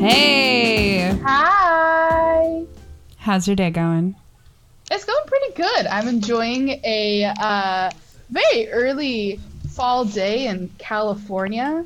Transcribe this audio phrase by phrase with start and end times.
[0.00, 2.64] Hey, Hi.
[3.18, 4.16] how's your day going?
[4.90, 5.86] It's going pretty good.
[5.86, 7.90] I'm enjoying a uh,
[8.30, 9.38] very early
[9.70, 11.84] fall day in California.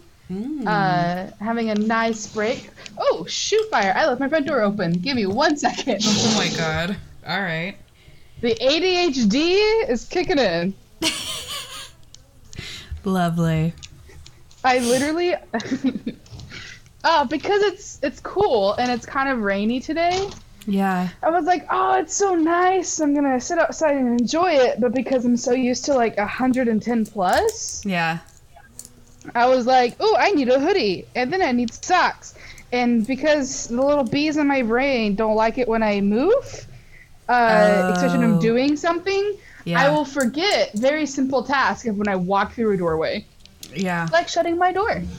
[0.67, 2.71] Uh, having a nice break.
[2.99, 3.93] Oh, shoot fire.
[3.95, 4.93] I left my front door open.
[4.95, 6.01] Give me one second.
[6.03, 6.97] Oh my god.
[7.27, 7.77] All right.
[8.45, 10.75] The ADHD is kicking in.
[13.05, 13.73] Lovely.
[14.63, 15.35] I literally.
[17.05, 20.29] oh, because it's it's cool and it's kind of rainy today.
[20.67, 21.09] Yeah.
[21.23, 23.01] I was like, oh, it's so nice.
[23.01, 24.79] I'm gonna sit outside and enjoy it.
[24.79, 28.19] But because I'm so used to like 110 plus, Yeah.
[29.35, 32.35] I was like, oh, I need a hoodie, and then I need socks.
[32.73, 36.67] And because the little bees in my brain don't like it when I move,
[37.29, 38.35] uh, especially when Oh.
[38.35, 39.81] I'm doing something, Yeah.
[39.81, 43.25] I will forget very simple tasks of when I walk through a doorway,
[43.75, 44.09] Yeah.
[44.13, 45.03] like shutting my door.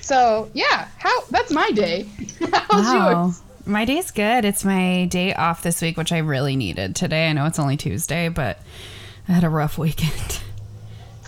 [0.00, 2.06] So yeah, how that's my day.
[2.52, 3.24] How's wow.
[3.24, 3.42] yours?
[3.66, 4.44] My day's good.
[4.44, 7.28] It's my day off this week, which I really needed today.
[7.28, 8.60] I know it's only Tuesday, but
[9.28, 10.40] I had a rough weekend.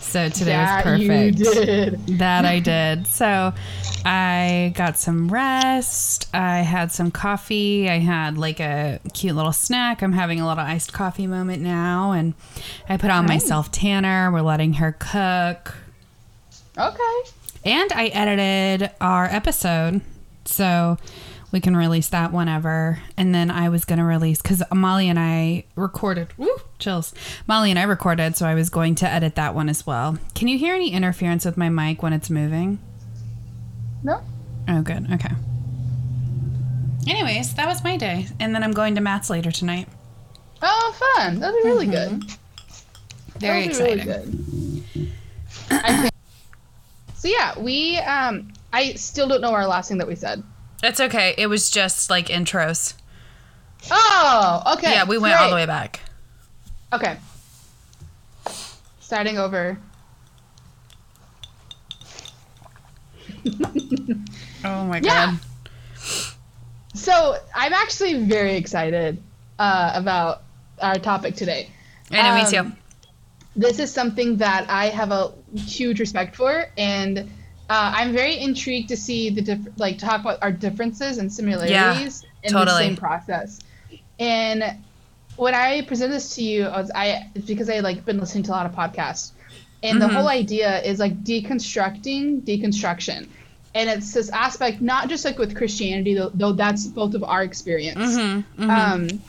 [0.09, 1.39] So today That was perfect.
[1.39, 2.07] you did.
[2.19, 3.07] That I did.
[3.07, 3.53] So
[4.07, 6.29] I got some rest.
[6.35, 7.89] I had some coffee.
[7.91, 10.01] I had like a cute little snack.
[10.03, 12.13] I'm having a little iced coffee moment now.
[12.13, 12.35] And
[12.89, 13.47] I put on my Nice.
[13.47, 14.33] self tanner.
[14.33, 15.75] We're letting her cook.
[16.79, 17.31] Okay.
[17.65, 20.01] And I edited our episode.
[20.47, 20.97] So
[21.53, 22.99] we can release that whenever.
[23.17, 26.29] And then I was going to release because Molly and I recorded.
[26.37, 27.15] Woo, chills.
[27.47, 28.37] Molly and I recorded.
[28.37, 30.19] So I was going to edit that one as well.
[30.35, 32.79] Can you hear any interference with my mic when it's moving?
[34.03, 34.23] No.
[34.69, 35.11] Oh, good.
[35.13, 35.35] Okay.
[37.09, 38.27] Anyways, that was my day.
[38.39, 39.89] And then I'm going to Matt's later tonight.
[40.61, 41.41] Oh, fun.
[41.41, 42.25] That'll be really good.
[43.39, 44.85] Very That'll be exciting.
[44.95, 45.07] good.
[45.71, 46.13] I think.
[47.15, 50.41] So yeah, we um I still don't know our last thing that we said.
[50.83, 51.35] It's okay.
[51.37, 52.95] It was just like intros.
[53.91, 54.93] Oh, okay.
[54.93, 56.01] yeah, we went all the way back.
[56.93, 57.17] Okay.
[59.01, 59.79] Starting over.
[64.65, 65.37] Oh my Yeah.
[65.37, 65.39] god.
[66.95, 69.23] So I'm actually very excited
[69.59, 70.43] uh, about
[70.81, 71.71] our topic today.
[72.11, 72.77] I know, me Um, too.
[73.57, 77.31] This is something that I have a huge respect for, and
[77.69, 82.25] uh, I'm very intrigued to see the diff- like talk about our differences and similarities
[82.43, 83.59] in the same process.
[84.19, 84.65] And
[85.37, 88.45] when I present this to you, I was I it's because I like been listening
[88.45, 89.33] to a lot of podcasts,
[89.83, 90.15] and the Mhm.
[90.15, 93.29] whole idea is like deconstructing deconstruction,
[93.75, 97.43] and it's this aspect not just like with Christianity though, though that's both of our
[97.43, 98.63] experience Mm-hmm.
[98.63, 98.71] mm-hmm.
[98.71, 99.23] um,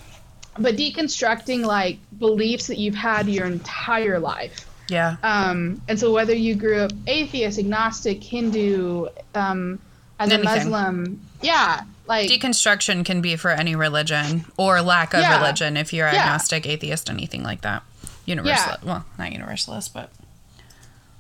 [0.58, 4.66] but deconstructing like beliefs that you've had your entire life.
[4.90, 5.16] Yeah.
[5.24, 9.80] Um, and so whether you grew up atheist, agnostic, Hindu, um,
[10.20, 10.48] as Anything.
[10.50, 15.38] a Muslim, yeah, like Deconstruction can be for any religion or lack of Yeah.
[15.38, 16.22] religion if you're Yeah.
[16.24, 17.84] agnostic, atheist, anything like that.
[18.26, 18.84] Universalist.
[18.84, 20.10] Well, not universalist, but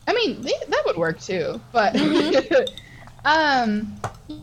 [0.07, 1.61] I mean they, that would work too.
[1.71, 2.63] But Mm-hmm.
[3.25, 3.95] um,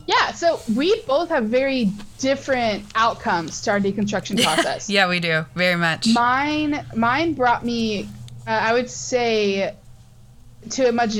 [0.05, 4.89] yeah, so we both have very different outcomes to our deconstruction process.
[4.89, 6.07] yeah, we do very much.
[6.13, 8.07] Mine, mine brought me,
[8.47, 9.75] uh, I would say,
[10.69, 11.17] to a much.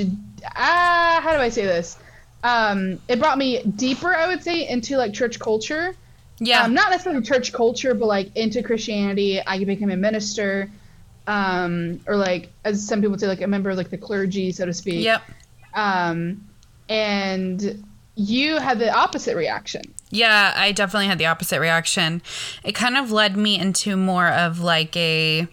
[0.55, 1.97] Ah, how do I say this?
[2.43, 5.95] Um, it brought me deeper, I would say, into like church culture.
[6.39, 6.63] yeah.
[6.63, 9.41] Um, not necessarily church culture, but like into Christianity.
[9.45, 10.69] I could become a minister,
[11.27, 14.65] um, or like as some people say, like a member of like the clergy, so
[14.65, 15.03] to speak.
[15.03, 15.21] yep.
[15.73, 16.47] Um,
[16.88, 17.83] and
[18.15, 19.81] you had the opposite reaction.
[20.09, 22.21] Yeah, I definitely had the opposite reaction.
[22.63, 25.47] It kind of led me into more of like a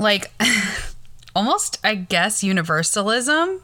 [0.00, 0.32] like
[1.34, 3.60] almost I guess universalism.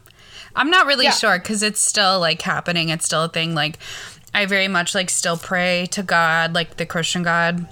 [0.55, 1.11] I'm not really Yeah.
[1.11, 2.89] sure cuz it's still like happening.
[2.89, 3.77] It's still a thing like
[4.33, 7.67] I very much like still pray to God, like the Christian God.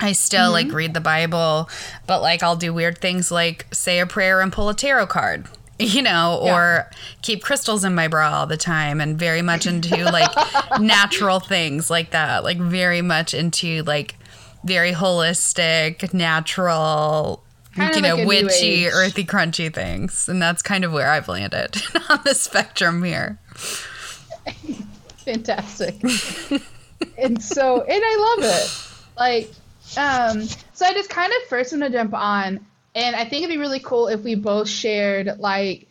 [0.00, 0.76] I still like mm-hmm.
[0.76, 1.70] read the Bible,
[2.06, 5.46] but like I'll do weird things like say a prayer and pull a tarot card,
[5.78, 6.54] you know, Yeah.
[6.54, 6.90] or
[7.22, 10.30] keep crystals in my bra all the time and very much into like
[10.80, 14.16] natural things like that, like very much into like
[14.64, 17.42] very holistic, natural,
[17.74, 20.28] Kind you know, like witchy, earthy, crunchy things.
[20.28, 21.80] And that's kind of where I've landed
[22.10, 23.38] on the spectrum here.
[25.24, 25.94] fantastic.
[27.18, 28.70] and so, and I love it.
[29.18, 29.50] Like,
[29.96, 30.42] um,
[30.72, 32.64] so I just kind of first want to jump on,
[32.94, 35.86] and I think it'd be really cool if we both shared like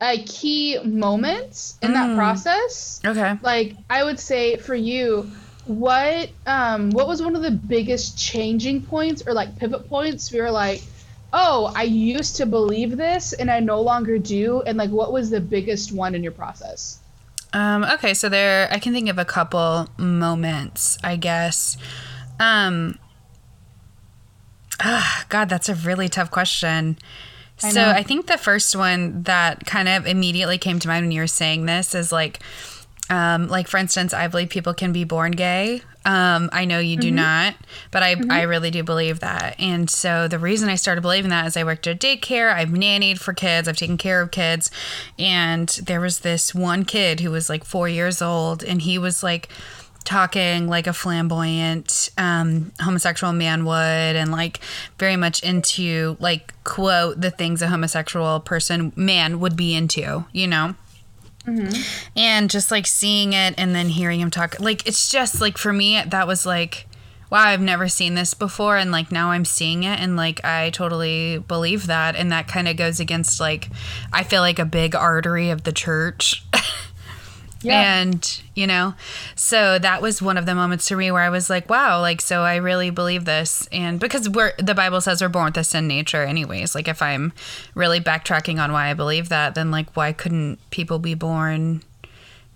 [0.00, 2.16] a key moments in that Mm.
[2.16, 3.00] process.
[3.04, 3.38] Okay.
[3.42, 5.30] Like, I would say for you,
[5.64, 10.32] what um what was one of the biggest changing points or like pivot points?
[10.32, 10.82] We were like,
[11.32, 14.62] oh, I used to believe this and I no longer do.
[14.62, 17.00] And like, what was the biggest one in your process?
[17.52, 21.76] Um, okay, so there, I can think of a couple moments, I guess.
[22.40, 22.98] Um,
[24.80, 26.96] ah, God, that's a really tough question.
[27.62, 27.90] I so.
[27.90, 31.26] I think the first one that kind of immediately came to mind when you were
[31.26, 32.40] saying this is like,
[33.12, 35.82] um, like for instance, I believe people can be born gay.
[36.04, 37.16] Um, I know you do Mm-hmm.
[37.16, 37.54] not,
[37.90, 39.54] but I, I really do believe that.
[39.60, 42.70] And so the reason I started believing that is I worked at a daycare, I've
[42.70, 44.70] nannied for kids, I've taken care of kids.
[45.18, 49.22] And there was this one kid who was like four years old, and he was
[49.22, 49.48] like,
[50.04, 54.58] talking like a flamboyant um, homosexual man would and like
[54.98, 60.48] very much into like quote the things a homosexual person man would be into you
[60.48, 60.74] know
[61.46, 61.82] Mm-hmm.
[62.16, 65.72] and just like seeing it and then hearing him talk like it's just like for
[65.72, 66.86] me that was like
[67.30, 68.76] wow i've never seen this before.
[68.76, 72.14] And like now i'm seeing it and like i totally believe that.
[72.14, 73.70] And that kind of goes against like
[74.12, 76.44] i feel like a big artery of the church
[77.62, 78.00] Yeah.
[78.00, 78.94] and you know
[79.34, 82.20] so that was one of the moments to me where i was like wow like
[82.20, 85.74] so i really believe this and because we're the bible says we're born with this
[85.74, 87.32] in nature anyways like if i'm
[87.74, 91.82] really backtracking on why i believe that then like why couldn't people be born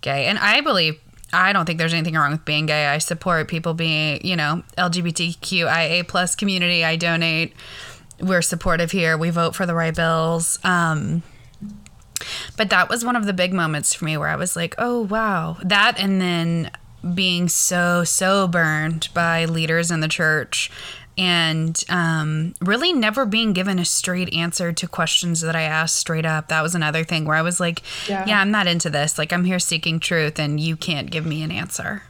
[0.00, 1.00] gay and i believe
[1.32, 2.86] I don't think there's anything wrong with being gay.
[2.86, 6.84] I support people being, you know, LGBTQIA plus community.
[6.84, 7.52] I donate.
[8.20, 9.18] We're supportive here.
[9.18, 10.58] We vote for the right bills.
[10.62, 11.24] Um,
[12.56, 15.02] but that was one of the big moments for me where I was like, oh,
[15.02, 15.58] wow.
[15.62, 16.70] That and then
[17.14, 20.70] being so, so burned by leaders in the church
[21.18, 26.26] and um, really never being given a straight answer to questions that I asked straight
[26.26, 26.48] up.
[26.48, 28.24] That was another thing where I was like, Yeah.
[28.26, 29.16] yeah, I'm not into this.
[29.16, 32.02] Like, I'm here seeking truth and you can't give me an answer.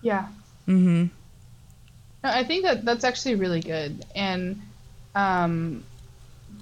[0.00, 0.28] Yeah.
[0.66, 1.04] Mm hmm.
[2.24, 4.06] No, I think that that's actually really good.
[4.14, 4.62] And
[5.14, 5.84] um,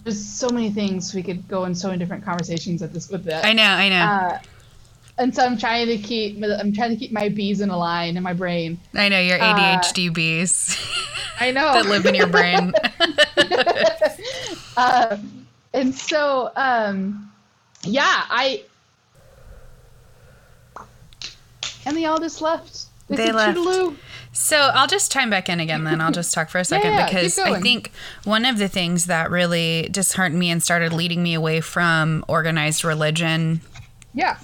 [0.04, 3.24] there's so many things we could go in so many different conversations at this with
[3.24, 3.44] that.
[3.44, 4.04] I know, I know.
[4.04, 4.38] Uh,
[5.18, 8.16] and so I'm trying to keep I'm trying to keep my bees in a line
[8.16, 8.80] in my brain.
[8.94, 10.78] I know your uh, ADHD bees
[11.38, 12.72] I know that live in your brain.
[14.76, 15.18] uh,
[15.74, 17.30] and so um,
[17.84, 18.64] yeah, I
[21.86, 22.86] and they all just left.
[23.08, 23.58] They, They left.
[23.58, 23.96] toodaloo.
[24.32, 26.00] So I'll just chime back in again then.
[26.00, 27.90] I'll just talk for a second yeah, because I think
[28.24, 32.84] one of the things that really disheartened me and started leading me away from organized
[32.84, 33.60] religion
[34.14, 34.38] Yeah.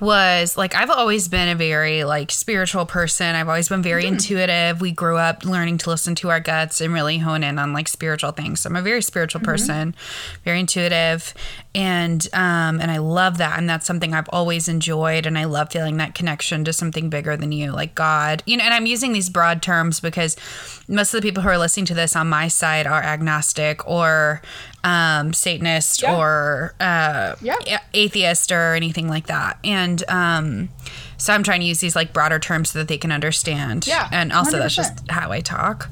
[0.00, 3.34] Was like I've always been a very like spiritual person.
[3.34, 4.80] I've always been very intuitive.
[4.80, 7.88] We grew up learning to listen to our guts and really hone in on like
[7.88, 8.60] spiritual things.
[8.60, 9.94] So I'm a very spiritual person,
[10.44, 11.32] very intuitive,
[11.74, 15.70] and um and I love that and that's something I've always enjoyed and I love
[15.70, 18.42] feeling that connection to something bigger than you, like God.
[18.46, 20.36] You know, and I'm using these broad terms because
[20.88, 24.42] most of the people who are listening to this on my side are agnostic or
[24.84, 26.16] um Satanist Yeah.
[26.16, 27.80] or uh Yeah.
[27.94, 29.58] atheist or anything like that.
[29.64, 30.68] And um,
[31.16, 33.86] so I'm trying to use these like broader terms so that they can understand.
[33.86, 34.76] Yeah, And also that's 100%.
[34.76, 35.88] just how I talk.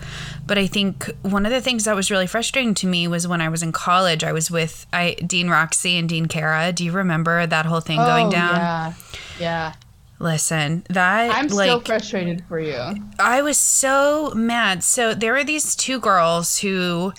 [0.47, 3.41] But I think one of the things that was really frustrating to me was when
[3.41, 6.71] I was in college, I was with I Dean Roxy and Dean Kara.
[6.73, 8.57] Do you remember that whole thing going Oh, down?
[8.57, 8.93] Yeah.
[9.41, 9.73] Yeah.
[10.23, 12.79] Listen, that I'm like still frustrated for you.
[13.19, 14.85] I was so mad.
[14.85, 17.13] So there were these two girls who,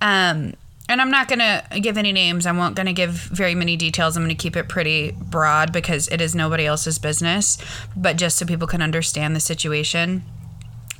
[0.00, 0.54] um,
[0.88, 2.46] and I'm not gonna give any names.
[2.46, 4.16] I won't gonna give very many details.
[4.16, 7.58] I'm gonna keep it pretty broad because it is nobody else's business.
[7.96, 10.24] But just so people can understand the situation.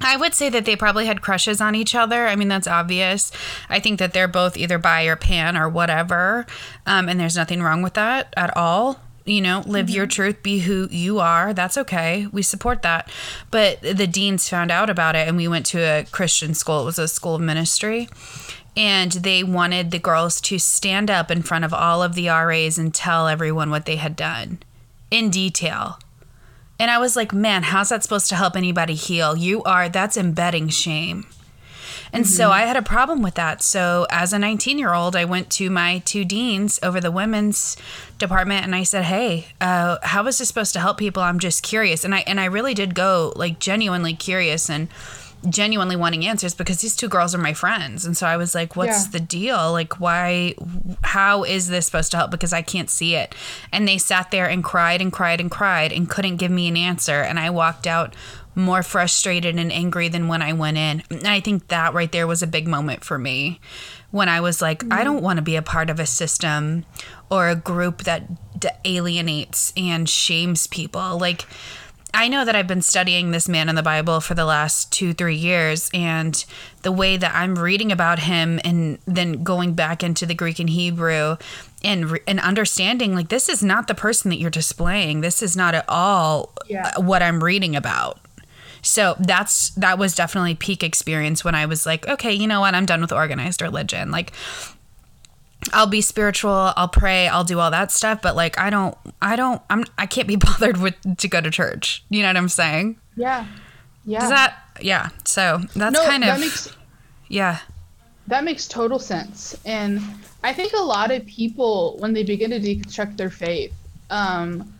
[0.00, 2.28] I would say that they probably had crushes on each other.
[2.28, 3.32] I mean, that's obvious.
[3.68, 6.46] I think that they're both either bi or pan or whatever.
[6.86, 9.00] Um, and there's nothing wrong with that at all.
[9.28, 10.11] You know, live your mm-hmm.
[10.11, 11.52] truth, be who you are.
[11.52, 12.26] That's okay.
[12.32, 13.11] We support that.
[13.50, 16.82] But the deans found out about it, and we went to a Christian school.
[16.82, 18.08] It was a school of ministry.
[18.76, 22.78] And they wanted the girls to stand up in front of all of the RAs
[22.78, 24.61] and tell everyone what they had done
[25.11, 25.99] in detail.
[26.78, 29.37] And I was like, man, how's that supposed to help anybody heal?
[29.37, 31.26] You are, that's embedding shame.
[32.12, 33.62] And so I had a problem with that.
[33.62, 37.76] So as a 19 year old, I went to my two deans over the women's
[38.18, 41.22] department and I said, hey, uh, how is this supposed to help people?
[41.22, 42.04] I'm just curious.
[42.04, 44.88] And I, and I really did go like genuinely curious and
[45.48, 48.04] genuinely wanting answers because these two girls are my friends.
[48.04, 49.10] And so I was like, what's Yeah.
[49.12, 49.70] the deal?
[49.70, 50.54] Like, why,
[51.04, 52.32] how is this supposed to help?
[52.32, 53.36] Because I can't see it.
[53.70, 56.76] And they sat there and cried and cried and cried and couldn't give me an
[56.76, 57.20] answer.
[57.22, 58.14] And I walked out
[58.58, 61.02] more frustrated and angry than when I went in.
[61.10, 63.60] And I think that right there was a big moment for me
[64.10, 65.04] when I was like, I mm-hmm.
[65.04, 66.84] don't want to be a part of a system
[67.30, 71.18] or a group that d- alienates and shames people.
[71.18, 71.46] Like,
[72.14, 75.12] I know that I've been studying this man in the Bible for the last two,
[75.12, 76.42] three years, and
[76.82, 80.70] the way that I'm reading about him and then going back into the Greek and
[80.70, 81.36] Hebrew
[81.84, 85.20] and re- and understanding like this is not the person that you're displaying.
[85.20, 86.98] This is not at all Yeah.
[86.98, 88.18] what I'm reading about.
[88.82, 92.75] So that's that was definitely peak experience when I was like, okay, you know what?
[92.75, 94.11] I'm done with organized religion.
[94.11, 94.32] Like
[95.73, 99.37] I'll be spiritual, I'll pray, I'll do all that stuff, but like I don't I
[99.37, 102.04] don't I'm I can't be bothered with to go to church.
[102.08, 102.97] You know what I'm saying?
[103.16, 103.47] Yeah.
[104.04, 104.25] Yeah.
[104.25, 105.08] Is that yeah.
[105.25, 106.76] So that's no, kind that of makes
[107.28, 107.58] yeah.
[108.28, 109.56] that makes total sense.
[109.64, 110.00] And
[110.42, 113.73] I think a lot of people when they begin to deconstruct their faith,
[114.11, 114.73] um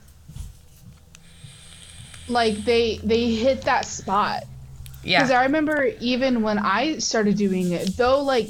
[2.29, 4.45] like they they hit that spot.
[5.05, 5.19] Yeah.
[5.21, 8.49] Because I remember even when I started doing it, though, like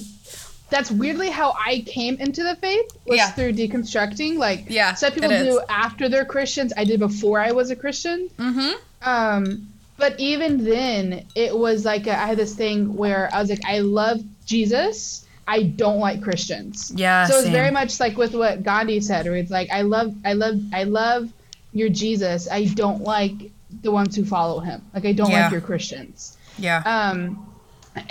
[0.70, 3.30] that's weirdly how I came into the faith was Yeah.
[3.30, 4.36] through deconstructing.
[4.36, 6.72] Like Yeah, some people do after they're Christians.
[6.76, 8.28] I did before I was a Christian.
[8.38, 8.74] Mhm.
[9.02, 13.50] Um, but even then, it was like a, I had this thing where I was
[13.50, 15.24] like, I love Jesus.
[15.46, 16.92] I don't like Christians.
[16.94, 20.14] Yeah, So it's very much like with what Gandhi said, where it's like, I love,
[20.24, 21.30] I love, I love
[21.72, 22.46] your Jesus.
[22.50, 23.50] I don't like
[23.82, 24.82] the ones who follow him.
[24.94, 25.44] Like I don't Yeah.
[25.44, 26.36] like your Christians.
[26.58, 26.82] Yeah.
[26.84, 27.46] Um,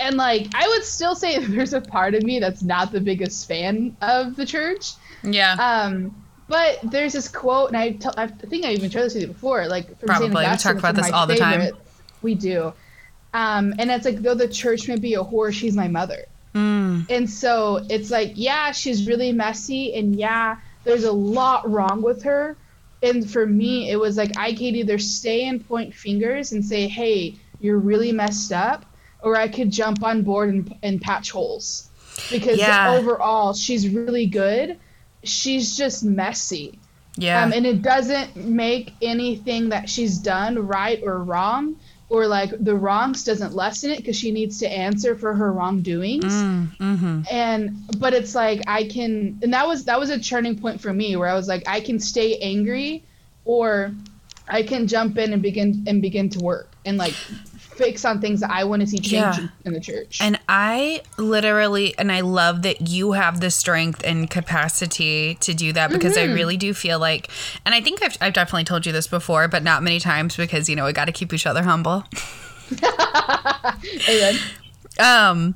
[0.00, 3.46] and like I would still say there's a part of me that's not the biggest
[3.48, 4.92] fan of the church.
[5.22, 5.54] yeah.
[5.54, 6.14] Um,
[6.48, 9.26] but there's this quote, and I, tell, I think I even shared this to you
[9.26, 10.46] before, like from Saint Probably.
[10.50, 11.72] We talk about this all the time.
[12.22, 12.72] We do.
[13.34, 16.24] Um, and it's like though the church may be a whore, she's my mother.
[16.54, 17.10] Mm.
[17.10, 22.22] And so it's like, yeah, she's really messy, and yeah, there's a lot wrong with
[22.22, 22.56] her.
[23.02, 26.88] And for me, it was like I could either stay and point fingers and say,
[26.88, 28.84] hey, you're really messed up,
[29.22, 31.90] or I could jump on board and, and patch holes.
[32.30, 32.92] Because Yeah.
[32.96, 34.78] overall, she's really good.
[35.24, 36.78] She's just messy.
[37.16, 37.42] Yeah.
[37.42, 41.76] Um, and it doesn't make anything that she's done right or wrong,
[42.10, 46.24] or like the wrongs doesn't lessen it because she needs to answer for her wrongdoings
[46.24, 47.26] mm, mhm.
[47.30, 50.92] and but it's like i can and that was that was a turning point for
[50.92, 53.02] me where i was like i can stay angry
[53.44, 53.92] or
[54.48, 57.14] i can jump in and begin and begin to work and like
[57.78, 59.48] fix on things that i want to see change Yeah.
[59.64, 64.28] in, the church And I literally, and I love that you have the strength and
[64.28, 66.30] capacity to do that because Mm-hmm.
[66.32, 67.30] I really do feel like,
[67.64, 70.68] and I think I've, I've definitely told you this before, but not many times because,
[70.68, 72.04] you know, we got to keep each other humble.
[74.08, 74.36] Amen.
[74.98, 75.54] Um,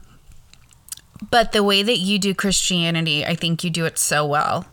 [1.31, 4.67] but the way that you do Christianity, I think you do it so well.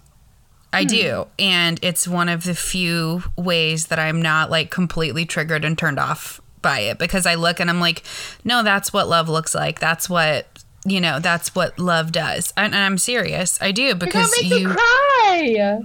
[0.71, 1.25] I do.
[1.39, 5.97] And it's one of the few ways that I'm not like completely triggered and turned
[5.99, 8.03] off by it because I look and I'm like,
[8.43, 9.79] no, that's what love looks like.
[9.79, 10.47] That's what,
[10.85, 12.53] you know, that's what love does.
[12.57, 13.61] And, and I'm serious.
[13.61, 15.77] I do because You're gonna make me you.
[15.77, 15.81] cry.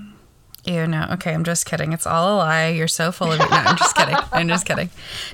[0.66, 1.09] Ew, no.
[1.12, 1.93] Okay, I'm just kidding.
[1.93, 2.69] It's all a lie.
[2.69, 3.50] You're so full of it.
[3.50, 4.16] No, I'm just kidding.
[4.33, 4.88] I'm just kidding.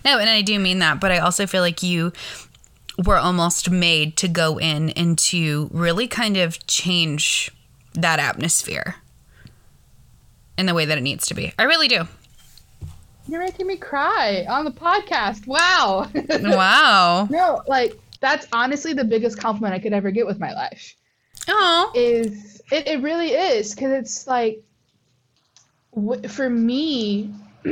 [0.05, 2.13] No, and I do mean that, but I also feel like you
[3.07, 7.51] were almost made to go in and to really kind of change
[7.95, 8.97] that atmosphere
[10.59, 11.53] in the way that it needs to be.
[11.59, 12.09] I really do.
[13.31, 15.47] You're making me cry on the podcast.
[15.47, 16.09] Wow.
[16.43, 17.29] Wow.
[17.31, 20.95] no, like that's honestly the biggest compliment I could ever get with my life.
[21.49, 21.91] Oh.
[21.95, 24.63] is it, it really is because it's like
[25.95, 27.33] w- for me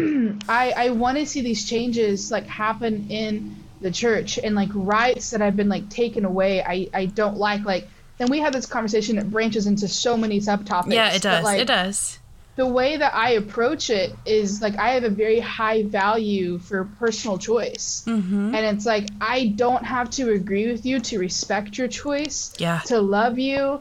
[0.49, 5.31] i i want to see these changes like happen in the church and like rights
[5.31, 7.87] that I've been like taken away i i don't like like
[8.19, 11.45] and we have this conversation that branches into so many subtopics Yeah, it but, does.
[11.45, 12.18] like, it does.
[12.59, 16.87] The way that I approach it is like I have a very high value for
[16.99, 18.03] personal choice.
[18.05, 18.53] Mm-hmm.
[18.53, 22.81] And it's like I don't have to agree with you to respect your choice, Yeah.
[22.87, 23.81] to love you,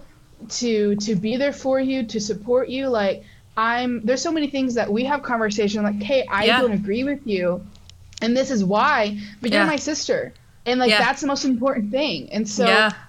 [0.59, 2.87] to to be there for you, to support you.
[2.87, 3.23] Like
[3.57, 6.61] I'm there's so many things that we have conversation like, "Hey, I Yeah.
[6.61, 7.65] don't agree with you."
[8.21, 9.57] And this is why, but Yeah.
[9.57, 10.33] you're my sister.
[10.67, 12.29] And like that's the most important thing.
[12.31, 12.63] And so.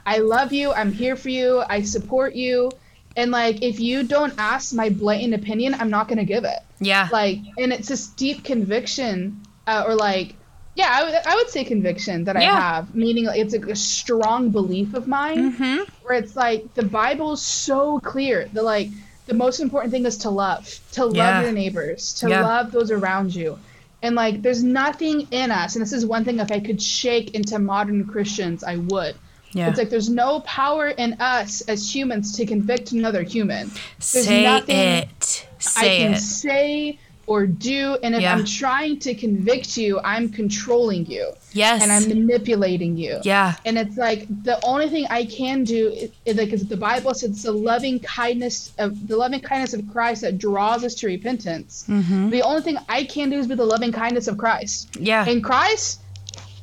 [0.06, 0.72] I love you.
[0.72, 1.62] I'm here for you.
[1.68, 2.70] I support you.
[3.18, 6.60] And like if you don't ask my blatant opinion, I'm not going to give it.
[6.78, 7.08] Yeah.
[7.10, 10.36] Like and it's this deep conviction uh, or like
[10.76, 13.74] yeah, I would I would say conviction that I have, meaning like it's a, a
[13.74, 15.82] strong belief of mine mm-hmm.
[16.02, 18.88] where it's like the Bible's so clear that like
[19.26, 21.42] the most important thing is to love, to love Yeah.
[21.42, 22.42] your neighbors, to Yeah.
[22.42, 23.58] love those around you.
[24.00, 27.34] And like there's nothing in us, and this is one thing if I could shake
[27.34, 29.16] into modern Christians, I would.
[29.52, 29.68] Yeah.
[29.68, 33.70] It's like there's no power in us as humans to convict another human.
[34.12, 35.46] There's Say nothing it.
[35.58, 36.18] I Say can it.
[36.20, 37.98] say, or do.
[38.02, 38.34] And if Yeah.
[38.34, 41.82] I'm trying to convict you, I'm controlling you Yes.
[41.82, 43.18] and I'm manipulating you.
[43.22, 43.56] yeah.
[43.66, 47.12] And it's like the only thing I can do is, is like 'cause the Bible
[47.14, 51.06] says it's the loving kindness of the loving kindness of Christ that draws us to
[51.06, 51.84] repentance.
[51.88, 52.30] Mm-hmm.
[52.30, 54.96] The only thing I can do is be the loving kindness of Christ.
[54.98, 55.26] Yeah.
[55.28, 56.00] And Christ,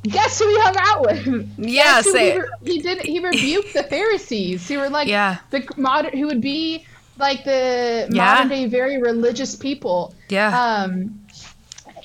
[0.06, 1.50] guess who he hung out with?
[1.58, 3.02] Yeah, say he, re- he did.
[3.02, 5.38] He rebuked the Pharisees who were like Yeah.
[5.50, 6.84] the modern who would be
[7.18, 8.24] like the Yeah.
[8.34, 10.14] modern day very religious people.
[10.28, 10.50] Yeah.
[10.84, 11.20] Um,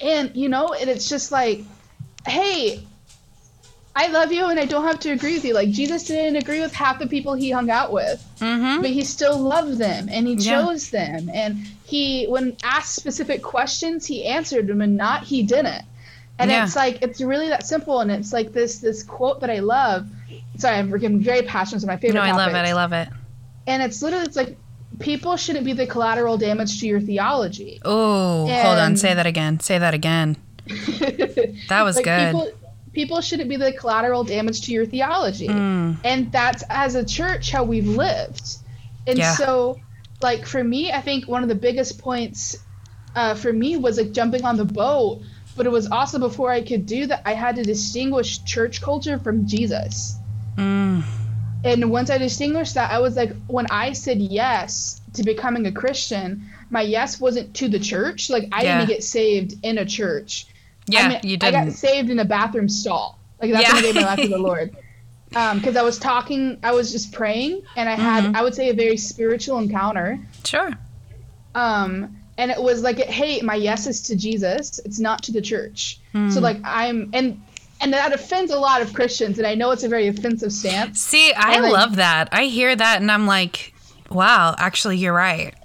[0.02, 1.62] and you know, and it's just like,
[2.28, 2.86] hey,
[3.94, 5.54] I love you, and I don't have to agree with you.
[5.54, 8.82] Like Jesus didn't agree with half the people he hung out with, mm-hmm.
[8.82, 10.62] but he still loved them, and he Yeah.
[10.62, 11.30] chose them.
[11.34, 15.84] And he, when asked specific questions, he answered them, and not he didn't.
[16.40, 16.64] And Yeah.
[16.66, 18.00] it's like it's really that simple.
[18.00, 20.08] And it's like this this quote that I love.
[20.58, 21.78] Sorry, I'm getting very passionate.
[21.78, 22.16] It's my favorite.
[22.20, 22.56] No, I love it.
[22.58, 23.08] I love it.
[23.68, 24.58] And it's literally it's like
[25.00, 27.80] people shouldn't be the collateral damage to your theology.
[27.86, 28.98] Oh, hold on.
[28.98, 29.60] Say that again.
[29.60, 30.38] Say that again.
[31.70, 32.26] That was like good.
[32.28, 32.52] People,
[32.94, 35.48] people shouldn't be the collateral damage to your theology.
[35.48, 35.98] Mm.
[36.04, 38.58] And that's as a church how we've lived.
[39.08, 39.36] And Yeah.
[39.36, 39.80] so,
[40.22, 42.58] like for me, I think one of the biggest points
[43.16, 45.22] uh, for me was like jumping on the boat.
[45.56, 49.20] But it was also before I could do that, I had to distinguish church culture
[49.20, 50.16] from Jesus.
[50.58, 51.04] Mm.
[51.64, 55.72] And once I distinguished that, I was like, when I said yes to becoming a
[55.72, 58.30] Christian, my yes wasn't to the church.
[58.30, 58.78] Like I Yeah.
[58.78, 60.48] didn't get saved in a church.
[60.88, 63.20] Yeah, I mean, you I got saved in a bathroom stall.
[63.42, 63.74] Like that's Yeah.
[63.76, 64.76] when I gave my life to the Lord.
[65.30, 68.36] Because I was talking, I was just praying, and I had, Mhm.
[68.36, 70.20] I would say, a very spiritual encounter.
[70.44, 70.72] Sure.
[71.56, 74.80] Um, and it was like, hey, my yes is to Jesus.
[74.86, 76.00] It's not to the church.
[76.14, 76.42] So Mm.
[76.42, 77.42] like I'm, and
[77.82, 81.00] and that offends a lot of Christians, and I know it's a very offensive stance.
[81.02, 82.30] See, I And, like- love that.
[82.32, 83.74] I hear that and I'm like,
[84.10, 85.56] wow, actually, you're right.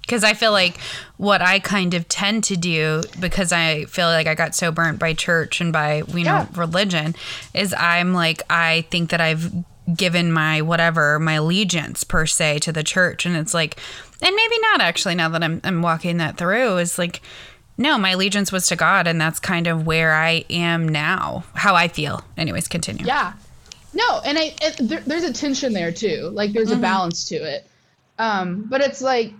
[0.00, 0.78] Because I feel like
[1.16, 4.98] what I kind of tend to do, because I feel like I got so burnt
[5.00, 6.46] by church and by, you know, Yeah.
[6.54, 7.16] religion,
[7.52, 9.52] is I'm like, I think that I've
[9.94, 13.26] given my whatever, my allegiance per se to the church.
[13.26, 13.78] And it's like,
[14.22, 17.20] and maybe not actually now that I'm, I'm walking that through, is like,
[17.78, 19.06] no, my allegiance was to God.
[19.06, 22.22] And that's kind of where I am now, how I feel.
[22.36, 23.04] Anyways, continue.
[23.06, 23.34] Yeah.
[23.92, 26.30] No, and I it, there, there's a tension there too.
[26.32, 26.78] Like there's Mm-hmm.
[26.78, 27.66] a balance to it.
[28.18, 29.32] Um, but it's like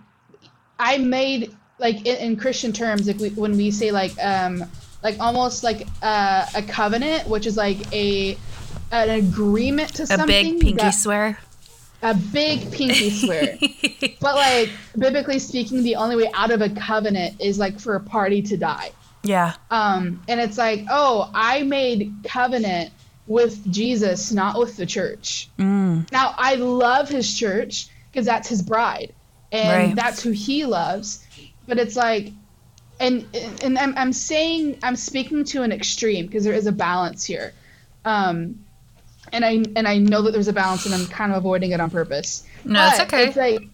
[0.79, 4.65] I made like in, in Christian terms, like we, when we say like um
[5.03, 8.37] like almost like uh, a covenant, which is like a
[8.93, 10.27] an agreement to A something.
[10.27, 11.39] big pinky that- swear.
[12.03, 13.59] A big pinky swear.
[14.21, 18.01] but like biblically speaking, the only way out of a covenant is like for a
[18.01, 18.91] party to die.
[19.23, 19.55] Yeah.
[19.71, 22.93] Um, and it's like, oh, I made covenant
[23.27, 25.49] with Jesus, not with the church.
[25.59, 26.11] Mm.
[26.13, 29.13] Now, I love his church because that's his bride,
[29.51, 29.97] and Right.
[29.97, 31.27] that's who he loves.
[31.67, 32.31] But it's like,
[33.01, 33.27] and
[33.65, 37.53] and I'm, I'm saying I'm speaking to an extreme because there is a balance here,
[38.05, 38.65] um,
[39.33, 41.81] and I and I know that there's a balance, and I'm kind of avoiding it
[41.81, 42.45] on purpose.
[42.65, 43.25] No, it's okay.
[43.25, 43.71] It's like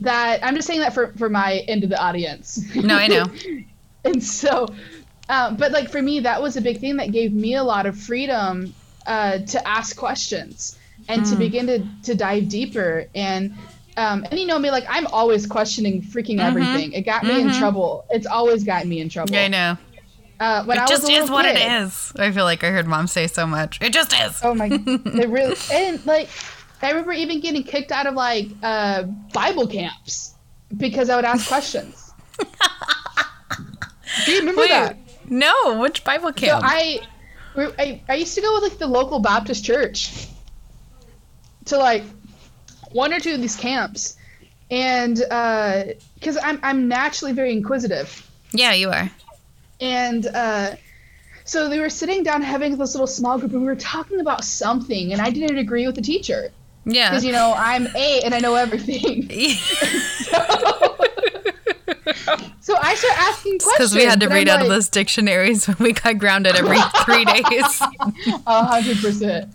[0.00, 0.40] that.
[0.44, 2.58] I'm just saying that for for my end of the audience.
[2.82, 3.30] No, I know.
[4.04, 4.74] and so
[5.28, 7.86] um, but like for me that was a big thing that gave me a lot
[7.86, 8.74] of freedom
[9.06, 10.76] uh, to ask questions
[11.08, 11.36] and to Hmm.
[11.36, 13.56] begin to, to dive deeper and
[13.96, 17.50] um, and you know me like i'm always questioning freaking everything it got me in
[17.50, 17.50] Mhm.
[17.50, 19.78] trouble it's always gotten me in trouble Yeah, I know.
[20.40, 22.12] Uh, when I It was just a is what it kid- is.
[22.18, 23.80] I feel like I heard mom say so much.
[23.80, 24.40] It just is.
[24.42, 26.28] oh my it really and like
[26.82, 30.34] i remember even getting kicked out of like uh, bible camps
[30.76, 32.12] because i would ask questions
[34.26, 36.62] do you remember Wait, that no, which Bible So camp?
[36.64, 37.00] I,
[37.56, 40.28] I, I used to go with like the local Baptist church
[41.64, 42.04] to like
[42.92, 44.16] one or two of these camps,
[44.70, 49.10] and because I'm I'm naturally very inquisitive, yeah, you are.
[49.80, 50.76] And uh,
[51.44, 54.44] so they were sitting down having this little small group, and we were talking about
[54.44, 56.50] something, and I didn't agree with the teacher
[56.84, 57.10] Yeah.
[57.10, 59.28] because you know I'm eight and I know everything.
[60.18, 60.96] so
[62.28, 65.66] I start asking questions Because we had to and I'm read out of those dictionaries
[65.66, 67.80] when we got grounded every three days.
[68.46, 69.52] A hundred percent.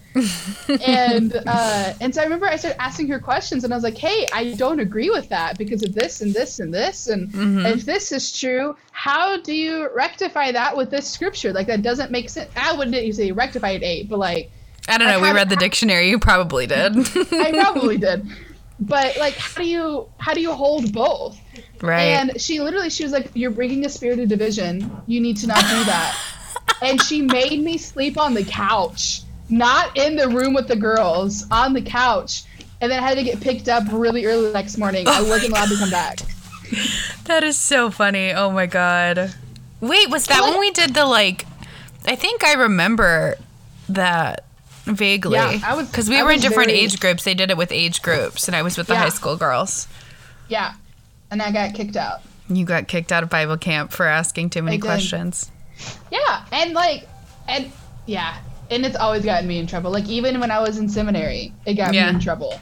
[0.86, 3.97] And uh, and so I remember I started asking her questions, and I was like,
[3.97, 7.71] "Hey, I don't agree with that because of this and this and this, and Mhm.
[7.74, 11.54] if this is true, how do you rectify that with this scripture?
[11.54, 12.50] Like that doesn't make sense.
[12.56, 14.52] I wouldn't say rectify it eight, but like
[14.88, 15.21] I don't I know.
[15.21, 16.10] We read the dictionary.
[16.10, 16.93] You probably did.
[17.32, 18.26] I probably did.
[18.81, 21.39] But like, how do you how do you hold both?
[21.81, 22.01] right.
[22.01, 24.91] And she literally, she was like, "You're bringing a spirit of division.
[25.05, 26.17] You need to not do that."
[26.81, 31.45] and she made me sleep on the couch, not in the room with the girls,
[31.51, 32.43] on the couch.
[32.81, 35.05] And then I had to get picked up really early the next morning.
[35.07, 36.19] Oh I Oh my wasn't allowed to come back.
[37.25, 38.33] That is so funny.
[38.33, 39.35] Oh my god.
[39.79, 41.45] Wait, was that when we did the like?
[42.05, 43.35] I think I remember
[43.89, 44.45] that
[44.95, 45.38] vaguely.
[45.38, 47.23] Yeah, I was- because we I were in different very- age groups.
[47.23, 49.01] They did it with age groups, and I was with the Yeah.
[49.04, 49.88] high school girls.
[50.47, 50.73] Yeah.
[51.30, 52.21] And I got kicked out.
[52.49, 55.49] You got kicked out of Bible camp for asking too many questions.
[56.12, 57.08] Yeah, and like,
[57.47, 57.71] and
[58.06, 58.36] yeah,
[58.69, 59.91] and it's always gotten me in trouble.
[59.91, 62.04] Like even when I was in seminary, it got Yeah.
[62.10, 62.60] me in trouble.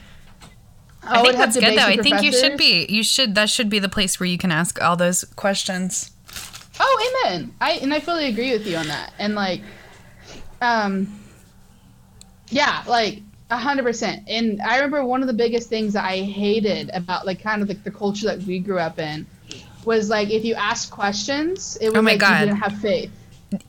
[1.02, 1.82] I, would think that's good though.
[1.86, 2.86] I think you should be.
[2.88, 3.34] You should.
[3.34, 6.10] That should be the place where you can ask all those questions.
[6.78, 7.52] Oh, amen.
[7.60, 9.12] I and I fully agree with you on that.
[9.18, 9.62] And like,
[10.62, 11.19] um,
[12.50, 14.22] yeah, like a hundred percent.
[14.28, 17.68] And I remember one of the biggest things that I hated about like kind of
[17.68, 19.26] like the culture that we grew up in
[19.84, 22.40] was like if you asked questions, it was Oh my like God.
[22.40, 23.10] you didn't have faith.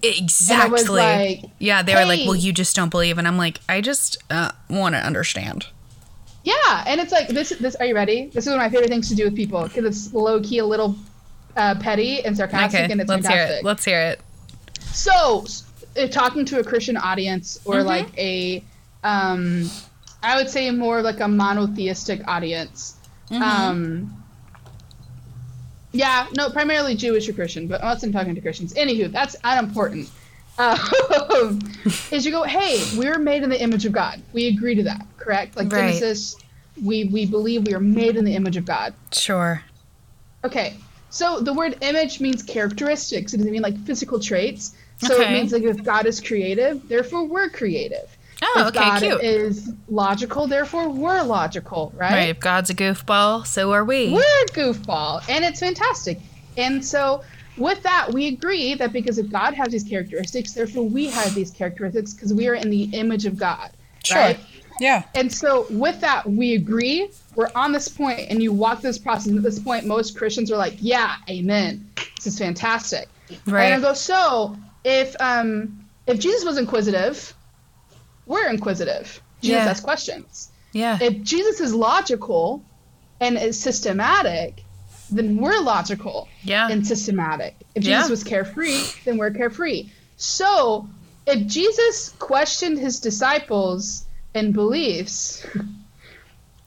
[0.03, 0.95] Exactly.
[0.99, 4.17] like, yeah, they were like, "Well, you just don't believe," and I'm like, "I just
[4.29, 5.67] uh, want to understand."
[6.43, 7.49] Yeah, and it's like this.
[7.49, 8.27] This are you ready?
[8.27, 10.59] This is one of my favorite things to do with people because it's low key
[10.59, 10.95] a little
[11.57, 13.63] uh, petty and sarcastic, Okay, and it's let's hear it.
[13.63, 14.21] Let's hear it.
[14.91, 15.45] So,
[15.99, 17.87] uh, talking to a Christian audience or Mm-hmm.
[17.87, 18.63] like a,
[19.03, 19.69] um,
[20.23, 22.95] I would say more like a monotheistic audience.
[23.29, 23.41] Mm-hmm.
[23.43, 24.23] Um,
[25.93, 28.73] yeah, no, primarily Jewish or Christian, but unless I'm talking to Christians.
[28.73, 30.09] Anywho, that's unimportant.
[30.57, 31.59] Um,
[32.11, 34.21] is you go, hey, we're made in the image of God.
[34.31, 35.57] We agree to that, correct?
[35.57, 35.91] Like Right.
[35.93, 36.37] Genesis,
[36.81, 38.93] we we believe we are made in the image of God.
[39.11, 39.63] Sure.
[40.43, 40.75] Okay,
[41.09, 43.33] so the word image means characteristics.
[43.33, 44.75] It doesn't mean like physical traits.
[44.97, 45.29] So Okay.
[45.29, 48.15] it means like if God is creative, therefore we're creative.
[48.41, 49.21] Oh, if okay, God cute.
[49.21, 52.11] is logical, therefore we're logical, right?
[52.11, 52.29] Right.
[52.29, 54.11] If God's a goofball, so are we.
[54.11, 56.19] We're a goofball, and it's fantastic.
[56.57, 57.23] And so
[57.57, 61.51] with that, we agree that because if God has these characteristics, therefore we have these
[61.51, 63.71] characteristics because we are in the image of God,
[64.11, 64.39] right?
[64.79, 65.03] Yeah.
[65.13, 67.09] And so with that, we agree.
[67.35, 69.27] We're on this point, and you walk this process.
[69.27, 71.87] And at this point, most Christians are like, "Yeah, amen.
[72.15, 73.07] This is fantastic."
[73.45, 73.65] Right.
[73.65, 77.33] And I go, "So if um if Jesus was inquisitive,
[78.31, 79.21] we're inquisitive.
[79.41, 79.69] Jesus Yeah.
[79.71, 80.49] asks questions.
[80.73, 80.97] Yeah.
[81.01, 82.63] If Jesus is logical
[83.19, 84.63] and is systematic,
[85.11, 86.69] then we're logical Yeah.
[86.71, 87.53] and systematic.
[87.75, 88.09] If Jesus Yeah.
[88.15, 89.89] was carefree, then we're carefree.
[90.17, 90.87] So,
[91.27, 95.45] if Jesus questioned his disciples and beliefs,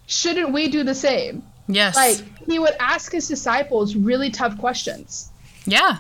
[0.06, 1.42] shouldn't we do the same?
[1.66, 1.96] yes.
[1.96, 5.30] Like, he would ask his disciples really tough questions.
[5.66, 5.98] yeah.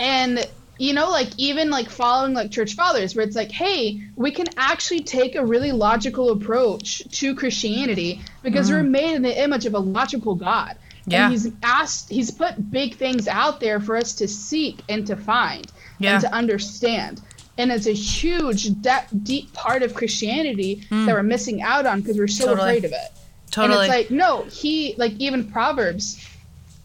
[0.00, 0.46] And
[0.78, 4.46] you know, like even like following like church fathers, where it's like, hey, we can
[4.56, 8.76] actually take a really logical approach to Christianity because mm-hmm.
[8.76, 10.76] we're made in the image of a logical God.
[11.06, 11.24] Yeah.
[11.24, 15.16] And he's asked, he's put big things out there for us to seek and to
[15.16, 16.14] find Yeah.
[16.14, 17.20] and to understand.
[17.56, 21.06] And it's a huge, de- deep part of Christianity mm.
[21.06, 22.46] that we're missing out on because we're so.
[22.46, 22.76] Totally.
[22.76, 23.12] afraid of it.
[23.50, 23.86] Totally.
[23.86, 26.24] And it's like, no, he, like, even Proverbs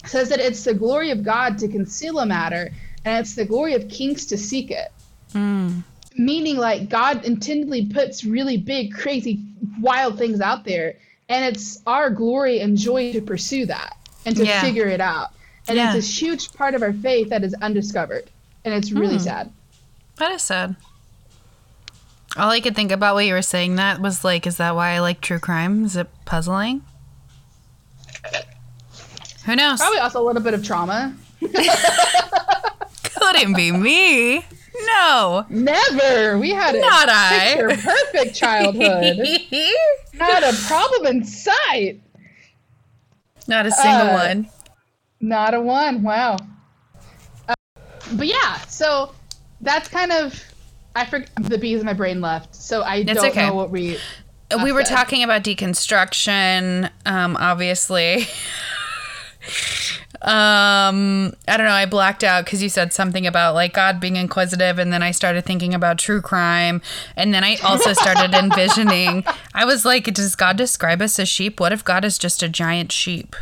[0.06, 2.72] says that it's the glory of God to conceal a matter,
[3.06, 4.92] and it's the glory of kings to seek it.
[5.34, 5.84] Mm.
[6.16, 9.40] Meaning, like, God intendedly puts really big, crazy,
[9.80, 10.96] wild things out there,
[11.30, 14.62] and it's our glory and joy to pursue that and to Yeah.
[14.62, 15.30] figure it out.
[15.68, 15.96] And Yeah.
[15.96, 18.30] it's a huge part of our faith that is undiscovered,
[18.64, 19.24] and it's really Hmm.
[19.24, 19.52] sad.
[20.18, 20.76] That is sad.
[22.38, 24.92] All I could think about what you were saying that was like, is that why
[24.92, 25.86] I like true crime?
[25.86, 26.82] Is it puzzling?
[29.46, 29.80] Who knows?
[29.80, 31.16] Probably also a little bit of trauma.
[33.32, 34.46] Couldn't be me.
[34.86, 35.46] No.
[35.50, 36.38] Never.
[36.38, 37.76] We had a Not I.
[37.82, 39.18] perfect childhood.
[40.14, 42.02] Not a problem in sight.
[43.48, 44.50] Not a single Uh, one.
[45.20, 46.04] Not a one.
[46.04, 46.38] Wow.
[47.48, 47.54] Uh,
[48.14, 49.14] but yeah, so
[49.62, 50.42] that's kind of
[50.96, 53.48] I forgot the bees in my brain left, so I It's don't okay.
[53.48, 53.98] know what we.
[54.64, 54.96] we were said.
[54.96, 58.28] talking about deconstruction um obviously
[60.24, 64.16] um i don't know i blacked out because you said something about like god being
[64.16, 66.82] inquisitive and then i started thinking about true crime
[67.18, 71.60] and then i also started envisioning i was like does god describe us as sheep
[71.60, 73.36] what if god is just a giant sheep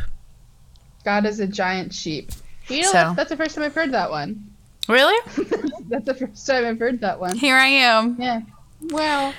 [1.04, 2.30] God is a giant sheep.
[2.68, 4.52] You know, So- that's, that's the first time I've heard that one.
[4.88, 5.16] really
[5.88, 7.36] that's the first time I've heard that one.
[7.36, 8.42] here i am Yeah.
[8.82, 9.34] Well,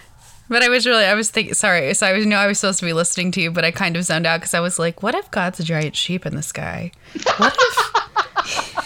[0.53, 2.79] but i was really i was thinking sorry so i was know i was supposed
[2.79, 5.03] to be listening to you but i kind of zoned out because i was like
[5.03, 6.91] what if god's a giant sheep in the sky
[7.37, 8.03] what if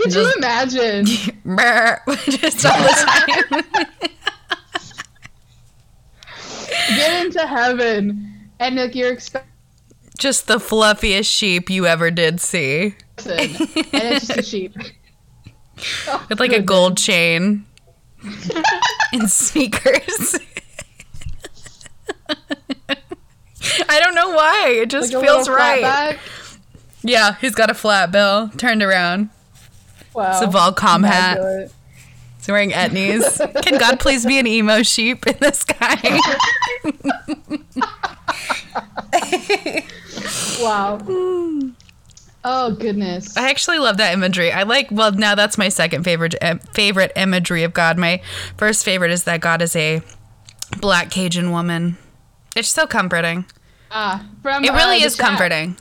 [0.00, 1.04] could you imagine?
[1.06, 3.64] Just all the time.
[6.88, 9.50] Get into heaven and like you're expecting,
[10.18, 12.94] just the fluffiest sheep you ever did see.
[13.26, 13.56] and
[13.96, 14.76] it's just a sheep.
[16.28, 17.64] With like a gold chain
[19.12, 20.36] and sneakers.
[23.88, 24.68] I don't know why.
[24.82, 26.18] It just Like feels right.
[27.02, 29.30] Yeah, he's got a flat bill turned around.
[30.14, 30.32] Wow.
[30.32, 31.70] It's a Volcom hat.
[32.36, 33.38] He's wearing etnies.
[33.62, 36.18] Can God please be an emo sheep in the sky?
[40.60, 40.98] Wow.
[42.44, 43.36] Oh goodness.
[43.36, 44.50] I actually love that imagery.
[44.50, 44.88] I like.
[44.90, 46.34] Well, now that's my second favorite
[46.72, 47.98] favorite imagery of God.
[47.98, 48.22] My
[48.56, 50.00] first favorite is that God is a
[50.80, 51.98] black Cajun woman.
[52.56, 53.44] It's so comforting.
[53.90, 55.76] Ah, from It really uh, is comforting.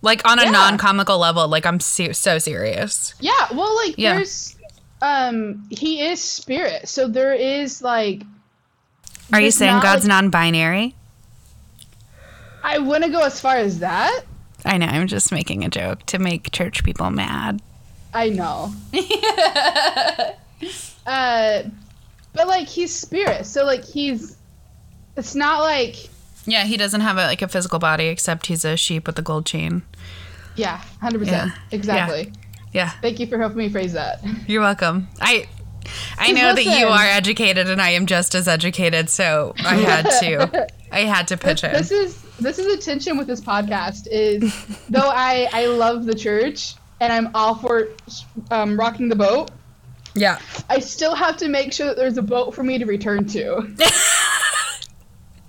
[0.00, 0.50] Like on a Yeah.
[0.52, 1.48] non-comical level.
[1.48, 3.14] Like I'm se- so serious.
[3.18, 4.14] Yeah, well, like Yeah.
[4.14, 4.54] there's,
[5.02, 8.22] um, he is spirit, so there is like.
[9.32, 10.94] Are you saying God's non-binary?
[12.62, 14.20] I wouldn't go as far as that.
[14.64, 14.86] I know.
[14.86, 17.60] I'm just making a joke to make church people mad.
[18.14, 18.72] I know.
[21.06, 21.62] uh,
[22.32, 24.36] but like he's spirit, so like he's.
[25.16, 25.96] It's not like
[26.46, 29.22] Yeah, he doesn't have a, like a physical body except he's a sheep with a
[29.22, 29.82] gold chain.
[30.56, 31.44] yeah, hundred Yeah.
[31.44, 32.32] percent, exactly.
[32.72, 34.22] Yeah, Thank you for helping me phrase that.
[34.46, 35.08] you're welcome.
[35.20, 35.48] I
[36.18, 40.02] I know that you are educated and I am just as educated, so I had
[40.20, 41.72] to I had to pitch it.
[41.72, 44.54] This is this is a tension with this podcast is
[44.88, 47.88] though I I love the church and I'm all for
[48.50, 49.50] um, rocking the boat.
[50.14, 50.38] Yeah.
[50.68, 53.62] I still have to make sure that there's a boat for me to return to.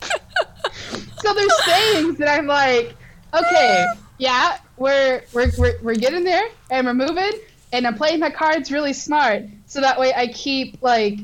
[0.02, 2.96] so there's things that I'm like,
[3.34, 3.86] okay,
[4.20, 7.32] yeah, we're we're we're, we're getting there and we're moving
[7.72, 11.20] and I'm playing my cards really smart so that way I keep like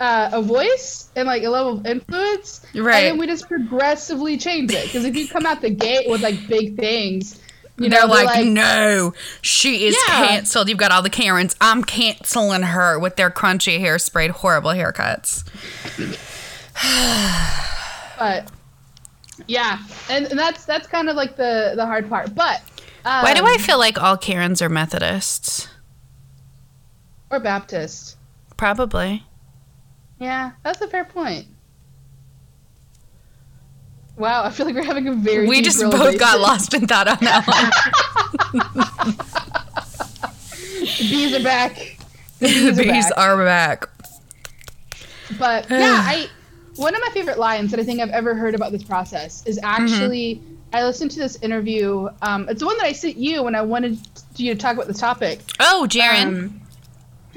[0.00, 2.96] uh, a voice and like a level of influence, Right.
[2.96, 6.22] And then we just progressively change it because if you come out the gate with
[6.22, 7.40] like big things,
[7.76, 10.26] you They're know, they're like, no, she is Yeah.
[10.26, 10.68] canceled.
[10.68, 11.54] You've got all the Karens.
[11.60, 15.44] I'm canceling her with their crunchy hair sprayed horrible haircuts.
[18.18, 18.50] but
[19.46, 19.78] yeah,
[20.10, 22.34] and, and that's that's kind of like the the hard part.
[22.34, 22.60] But
[23.04, 25.68] um, Why do I feel like all Karens are Methodists?
[27.30, 28.16] or Baptist?
[28.56, 29.22] Probably.
[30.18, 31.46] Yeah, that's a fair point.
[34.16, 37.06] Wow, I feel like we're having a very We just both got lost in thought
[37.06, 39.14] on that one.
[40.98, 41.98] The bees are back.
[42.40, 43.88] the The bees, bees are back.
[43.88, 43.88] are back.
[45.38, 46.28] But yeah, I
[46.76, 49.60] one of my favorite lines that I think I've ever heard about this process is
[49.62, 50.54] actually Mm-hmm.
[50.70, 52.08] I listened to this interview.
[52.20, 53.98] Um, it's the one that I sent you when I wanted
[54.36, 55.40] you to talk about this topic.
[55.60, 56.26] Oh, Jaron.
[56.26, 56.60] Um,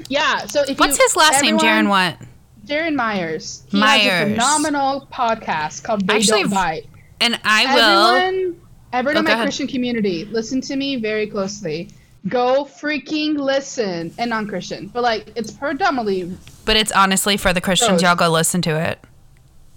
[0.08, 0.44] yeah.
[0.46, 1.58] So if What's you, his last name?
[1.58, 2.18] Jaron what?
[2.66, 3.64] Jaron Myers.
[3.68, 6.86] He has a phenomenal podcast called They Actually, Don't Bite.
[7.20, 8.16] And I will.
[8.16, 8.60] Everyone,
[8.92, 9.44] everyone Oh, in my ahead.
[9.46, 11.88] Christian community, listen to me very closely.
[12.28, 18.00] Go freaking listen, and non-Christian, but like it's predominantly, But it's honestly for the Christians.
[18.00, 18.02] Gross.
[18.02, 18.98] Y'all go listen to it.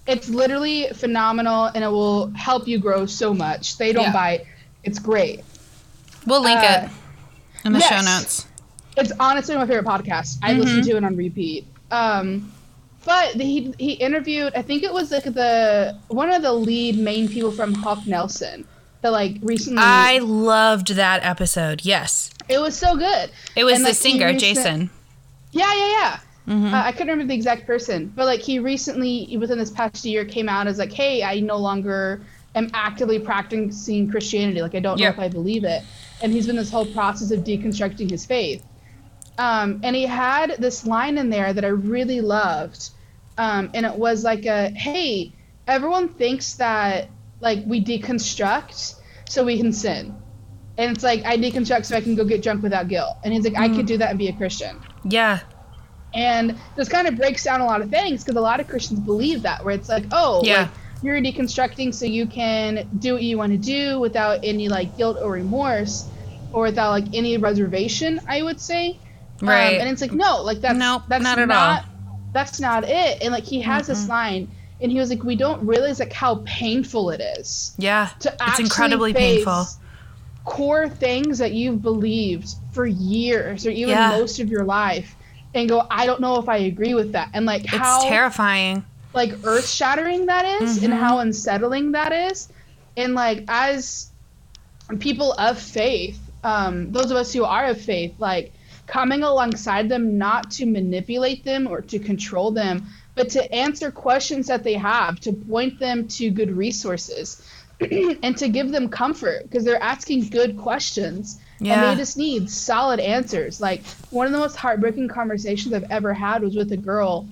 [0.08, 3.78] it's literally phenomenal, and it will help you grow so much.
[3.80, 4.13] They don't Yeah.
[4.13, 4.45] bite.
[4.84, 5.39] It's great.
[6.28, 6.89] We'll link Uh, it
[7.65, 8.45] in the show notes.
[8.95, 10.38] It's honestly my favorite podcast.
[10.43, 10.89] I listen Mm-hmm.
[10.91, 11.65] to it on repeat.
[11.89, 12.52] Um,
[13.06, 14.54] but he he interviewed.
[14.56, 18.65] I think it was like the one of the lead main people from Hawk Nelson.
[19.02, 19.82] That like recently.
[19.84, 21.86] I loved that episode.
[21.86, 22.32] Yes.
[22.50, 23.30] it was so good.
[23.56, 24.89] It was And, the like, singer, recent- Jason.
[25.52, 26.20] Yeah, yeah, yeah.
[26.54, 26.74] Mhm.
[26.74, 30.26] Uh, I couldn't remember the exact person, but like he recently, within this past year,
[30.26, 32.22] came out as like, "Hey, I no longer
[32.56, 34.62] am actively practicing Christianity.
[34.62, 35.08] Like, I don't Yeah.
[35.08, 35.82] know if I believe it."
[36.22, 38.63] And he's been this whole process of deconstructing his faith.
[39.38, 42.89] Um, and he had this line in there that I really loved,
[43.38, 45.34] um, and it was like a, "Hey,
[45.67, 47.10] everyone thinks that
[47.41, 48.95] like we deconstruct
[49.30, 50.15] so we can sin."
[50.78, 53.15] And it's like I deconstruct so I can go get drunk without guilt.
[53.24, 54.82] And he's like, I could do that and be a Christian.
[55.06, 55.39] Yeah.
[56.13, 59.00] And this kind of breaks down a lot of things because a lot of Christians
[59.02, 60.62] believe that, where it's like, oh, Yeah.
[60.63, 60.69] like,
[61.02, 65.17] you're deconstructing so you can do what you want to do without any like guilt
[65.21, 66.10] or remorse
[66.52, 69.00] or without like any reservation, I would say.
[69.41, 69.80] Um, Right.
[69.80, 71.86] and it's like, no, like that's Nope, that's not at not
[72.36, 73.21] that's not it.
[73.24, 76.43] And like he has this line and he was like, we don't realize like how
[76.45, 78.10] painful it is yeah.
[78.19, 79.65] to It's incredibly painful.
[80.43, 84.10] core things that you've believed for years or even Yeah.
[84.10, 85.15] most of your life
[85.56, 88.86] and go i don't know if i agree with that and like It's how terrifying.
[89.13, 91.00] like earth shattering that is and Mhm.
[91.00, 92.50] how unsettling that is
[92.98, 94.12] and like as
[95.00, 98.54] people of faith um those of us who are of faith like
[98.88, 104.48] coming alongside them not to manipulate them or to control them but to answer questions
[104.48, 107.41] that they have to point them to good resources
[108.24, 113.00] and to give them comfort because they're asking good questions and they just need solid
[113.00, 113.60] answers.
[113.62, 117.28] Like one of the most heartbreaking conversations i've ever had was with a girl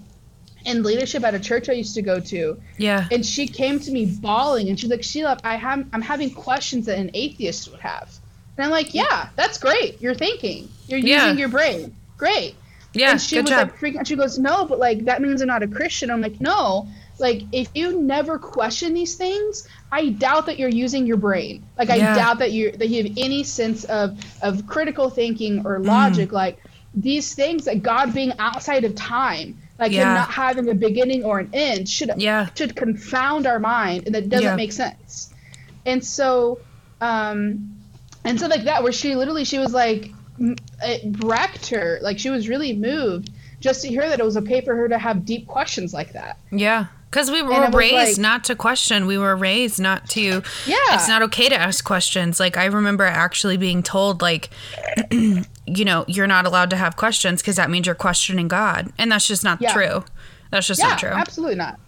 [0.65, 2.57] in leadership at a church i used to go to.
[2.77, 3.07] Yeah.
[3.11, 6.85] and she came to me bawling and she's like sheila i have i'm having questions
[6.85, 8.17] that an atheist would have
[8.57, 10.01] And I'm like, yeah, that's great.
[10.01, 10.69] You're thinking.
[10.87, 11.23] You're Yeah.
[11.25, 11.95] using your brain.
[12.17, 12.55] Great.
[12.93, 13.69] Yeah, and she good was job.
[13.69, 14.07] like freaking out.
[14.07, 16.11] She goes, no, but like that means I'm not a Christian.
[16.11, 16.87] I'm like, no.
[17.17, 21.65] Like if you never question these things, I doubt that you're using your brain.
[21.77, 22.15] Like I Yeah.
[22.15, 25.85] doubt that you that you have any sense of of critical thinking or Mm.
[25.87, 26.31] logic.
[26.31, 26.59] Like
[26.93, 30.09] these things, like God being outside of time, like Yeah.
[30.09, 32.47] him not having a beginning or an end, should Yeah.
[32.55, 34.55] should confound our mind, and that doesn't Yeah.
[34.55, 35.33] make sense.
[35.87, 36.59] And so,
[37.01, 37.69] um,
[38.25, 41.99] and so like that, where she literally she was like, it wrecked her.
[42.01, 44.97] Like she was really moved just to hear that it was okay for her to
[44.97, 46.37] have deep questions like that.
[46.51, 46.87] Yeah.
[47.09, 49.05] Because we were raised like- not to question.
[49.05, 50.41] We were raised not to.
[50.65, 50.75] Yeah.
[50.89, 52.39] It's not okay to ask questions.
[52.39, 54.49] Like, I remember actually being told, like,
[55.11, 58.91] you know, you're not allowed to have questions because that means you're questioning God.
[58.97, 59.73] And that's just not Yeah.
[59.73, 60.03] true.
[60.49, 61.09] That's just yeah, not true.
[61.09, 61.79] absolutely not.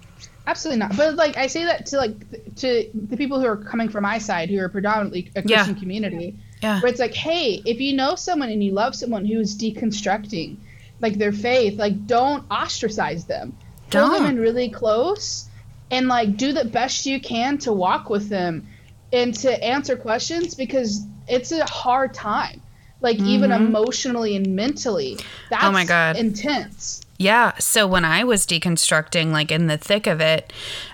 [0.47, 0.95] Absolutely not.
[0.95, 4.17] But like I say that to like to the people who are coming from my
[4.19, 5.57] side, who are predominantly a Yeah.
[5.63, 6.79] Christian community, Yeah.
[6.81, 10.57] where it's like, hey, if you know someone and you love someone who's deconstructing
[11.01, 13.57] like their faith, like don't ostracize them.
[13.89, 14.29] Pull them Don't.
[14.31, 15.47] in really close
[15.91, 18.67] and like do the best you can to walk with them
[19.13, 22.61] and to answer questions because it's a hard time.
[23.01, 25.17] Like even emotionally and mentally.
[25.49, 25.67] That's Mm-hmm.
[25.67, 26.15] Oh my God.
[26.17, 27.01] intense.
[27.17, 27.53] Yeah.
[27.59, 30.51] So when I was deconstructing, like in the thick of it,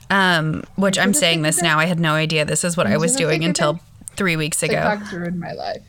[0.10, 3.16] um, which I'm saying this now, I had no idea this is what I was
[3.16, 3.80] doing until
[4.16, 4.74] three weeks ago.
[4.74, 5.82] TikTok's ruined my life.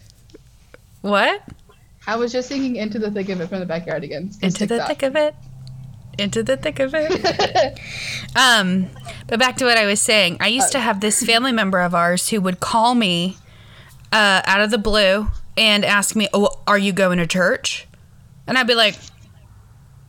[1.03, 1.43] What?
[2.07, 4.31] I was just thinking into the thick of it from the backyard again.
[4.41, 5.35] Into the thick of it.
[6.19, 7.79] Into the thick of it.
[8.37, 8.89] um,
[9.27, 10.39] but back to what I was saying.
[10.41, 13.37] I used to have this family member of ours who would call me
[14.13, 17.87] uh, out of the blue and ask me, "Oh, are you going to church?"
[18.47, 18.97] And I'd be like,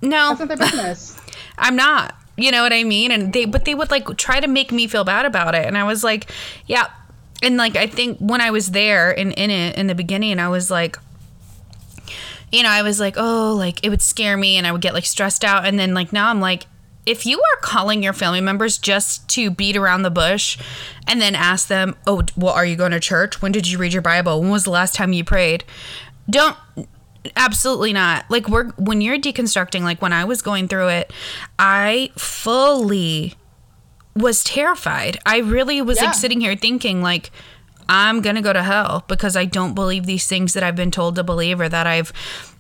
[0.04, 1.20] "No, That's not their business.
[1.58, 3.12] I'm not." You know what I mean?
[3.12, 5.66] And they, but they would like try to make me feel bad about it.
[5.66, 6.30] And I was like,
[6.68, 6.88] "Yeah."
[7.42, 10.50] And like I think when I was there and in it in the beginning, I
[10.50, 10.98] was like,
[12.54, 14.94] you know, I was like, oh, like it would scare me and I would get
[14.94, 15.66] like stressed out.
[15.66, 16.68] And then like now I'm like,
[17.06, 20.58] if you are calling your family members just to beat around the bush
[21.08, 23.42] and then ask them, oh, well, are you going to church?
[23.42, 24.40] When did you read your Bible?
[24.40, 25.64] When was the last time you prayed?
[26.30, 26.56] Don't
[27.36, 28.26] absolutely not.
[28.30, 31.12] Like we're when you're deconstructing like when i was going through it
[31.60, 33.36] i fully
[34.16, 35.18] was terrified.
[35.26, 36.08] I really was Yeah.
[36.08, 37.32] like sitting here thinking like
[37.90, 41.16] i'm gonna go to hell because i don't believe these things that i've been told
[41.16, 42.14] to believe or that i've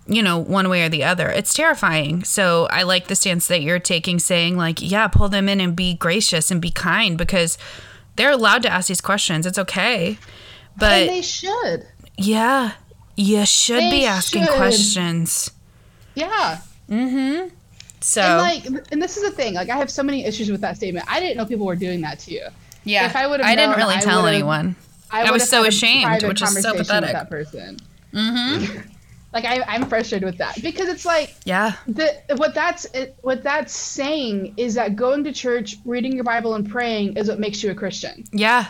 [0.05, 1.29] you know one way or the other.
[1.29, 2.23] It's terrifying.
[2.25, 5.75] So i like the stance that you're taking saying like yeah pull them in and
[5.75, 7.57] be gracious and be kind because
[8.17, 9.45] they're allowed to ask these questions.
[9.45, 10.17] It's okay.
[10.77, 11.87] But and they should.
[12.17, 12.73] yeah
[13.15, 14.55] you should They be asking should.
[14.55, 15.51] questions
[16.15, 16.59] Yeah.
[16.89, 17.55] Mm hmm.
[18.01, 19.53] So And like, and this is the thing.
[19.53, 21.05] Like, I have so many issues with that statement.
[21.09, 22.45] I didn't know people were doing that to you.
[22.83, 24.75] yeah if I would've i didn't really I tell anyone
[25.11, 27.11] I was so ashamed, which is so conversation with pathetic.
[27.13, 27.77] That person.
[28.13, 28.79] Mm-hmm.
[29.33, 33.43] like, I, I'm frustrated with that because it's like yeah the what that's it, what
[33.43, 37.63] that's saying is that going to church, reading your Bible, and praying is what makes
[37.63, 38.23] you a Christian.
[38.31, 38.67] yeah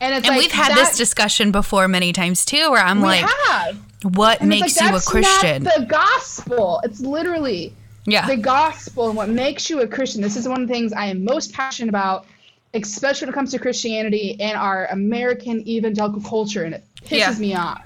[0.00, 3.00] And it's and like we've had that- this discussion before many times too where i'm
[3.00, 3.76] like have.
[4.14, 6.80] what And makes like, you a christian the gospel.
[6.84, 7.72] It's literally
[8.06, 10.22] yeah the gospel and what makes you a Christian.
[10.22, 12.26] This is one of the things I am most passionate about,
[12.74, 17.34] especially when it comes to Christianity and our American evangelical culture, and it pisses Yeah.
[17.38, 17.82] me off.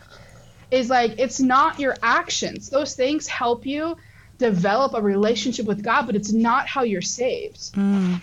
[0.71, 3.97] Is like it's not your actions; those things help you
[4.39, 7.73] develop a relationship with God, but it's not how you're saved.
[7.75, 8.21] Mm.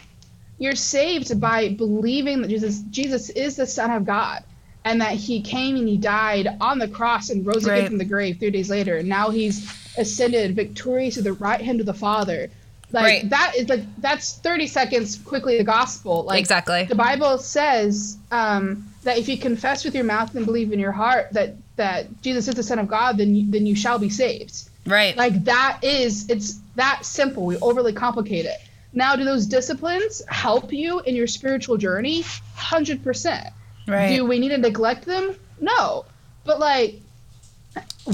[0.59, 4.43] You're saved by believing that Jesus Jesus is the Son of God.
[4.85, 7.77] And that he came and he died on the cross and rose Right.
[7.79, 8.97] again from the grave three days later.
[8.97, 12.49] And now he's ascended victorious to the right hand of the Father.
[12.91, 13.29] Like Right.
[13.29, 16.23] that is like that's thirty seconds quickly the gospel.
[16.23, 16.85] Like Exactly.
[16.85, 20.93] the Bible says um, that if you confess with your mouth and believe in your
[20.93, 24.09] heart that that Jesus is the Son of God, then you, then you shall be
[24.09, 24.69] saved.
[24.87, 27.45] right Like that is it's that simple.
[27.45, 28.57] We overly complicate it.
[28.93, 32.23] Now, do those disciplines help you in your spiritual journey?
[32.55, 33.47] Hundred percent.
[33.87, 35.35] right Do we need to neglect them?
[35.59, 36.05] No.
[36.43, 37.01] But like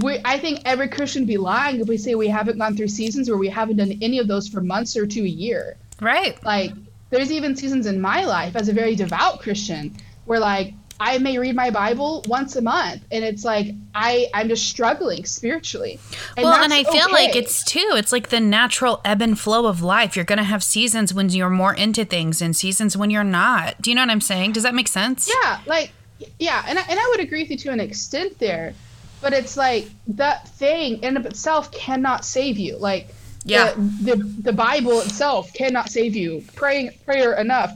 [0.03, 2.89] we I think every Christian would be lying if we say we haven't gone through
[2.89, 5.77] seasons where we haven't done any of those for months or to a year.
[6.01, 6.71] right Like
[7.09, 11.38] there's even seasons in my life as a very devout Christian where like I may
[11.38, 15.99] read my Bible once a month and it's like I I'm just struggling spiritually.
[16.38, 19.82] well and i feel like it's too it's like the natural ebb and flow of
[19.82, 23.82] life you're gonna have seasons when you're more into things and seasons when you're not
[23.82, 25.91] do you know what i'm saying does that make sense Yeah, like
[26.39, 28.74] yeah, and I, and I would agree with you to an extent there,
[29.22, 32.78] but it's like that thing in and of itself cannot save you.
[32.78, 33.09] Like
[33.43, 33.74] Yeah.
[33.74, 36.41] the, the the Bible itself cannot save you.
[36.55, 37.74] Praying prayer enough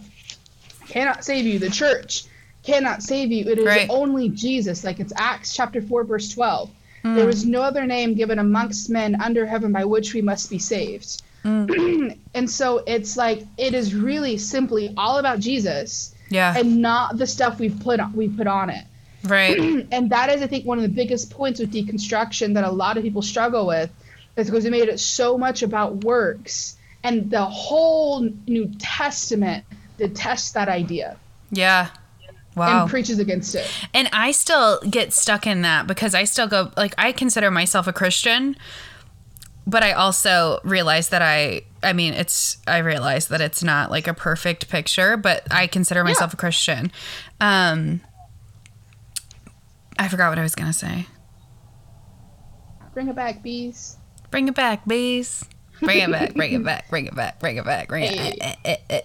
[0.88, 1.60] cannot save you.
[1.60, 2.24] The church
[2.64, 3.46] cannot save you.
[3.50, 3.88] It is Right.
[3.90, 4.84] only Jesus.
[4.84, 6.70] Like it's Acts chapter 4, verse 12.
[7.04, 7.16] Hmm.
[7.16, 10.60] There is no other name given amongst men under heaven by which we must be
[10.60, 11.22] saved.
[11.44, 11.66] Hmm.
[12.34, 16.54] and so it's like it is really simply all about Jesus Yeah.
[16.58, 18.84] and not the stuff we've put on, we put on it.
[19.24, 19.58] right.
[19.92, 22.98] And that is, I think, one of the biggest points with deconstruction that a lot
[22.98, 23.90] of people struggle with,
[24.38, 29.64] is because it made it so much about works, and the whole New Testament
[29.98, 31.18] detests that idea
[31.52, 31.88] Yeah.
[32.60, 32.82] Wow.
[32.82, 33.70] and preaches against it.
[33.94, 37.88] And I still get stuck in that because I still go like I consider myself
[37.88, 38.56] a Christian,
[39.66, 44.08] but I also realize that I I mean it's I realize that it's not like
[44.08, 46.92] a perfect picture, but I consider myself a Christian.
[47.40, 48.02] Um
[49.98, 51.08] I forgot what I was going to say.
[52.94, 53.98] Bring it back, bees.
[54.32, 55.44] Bring it back, bees.
[55.82, 58.58] Bring it back, bring it back, bring it back, bring it back, bring Hey.
[58.66, 59.04] it.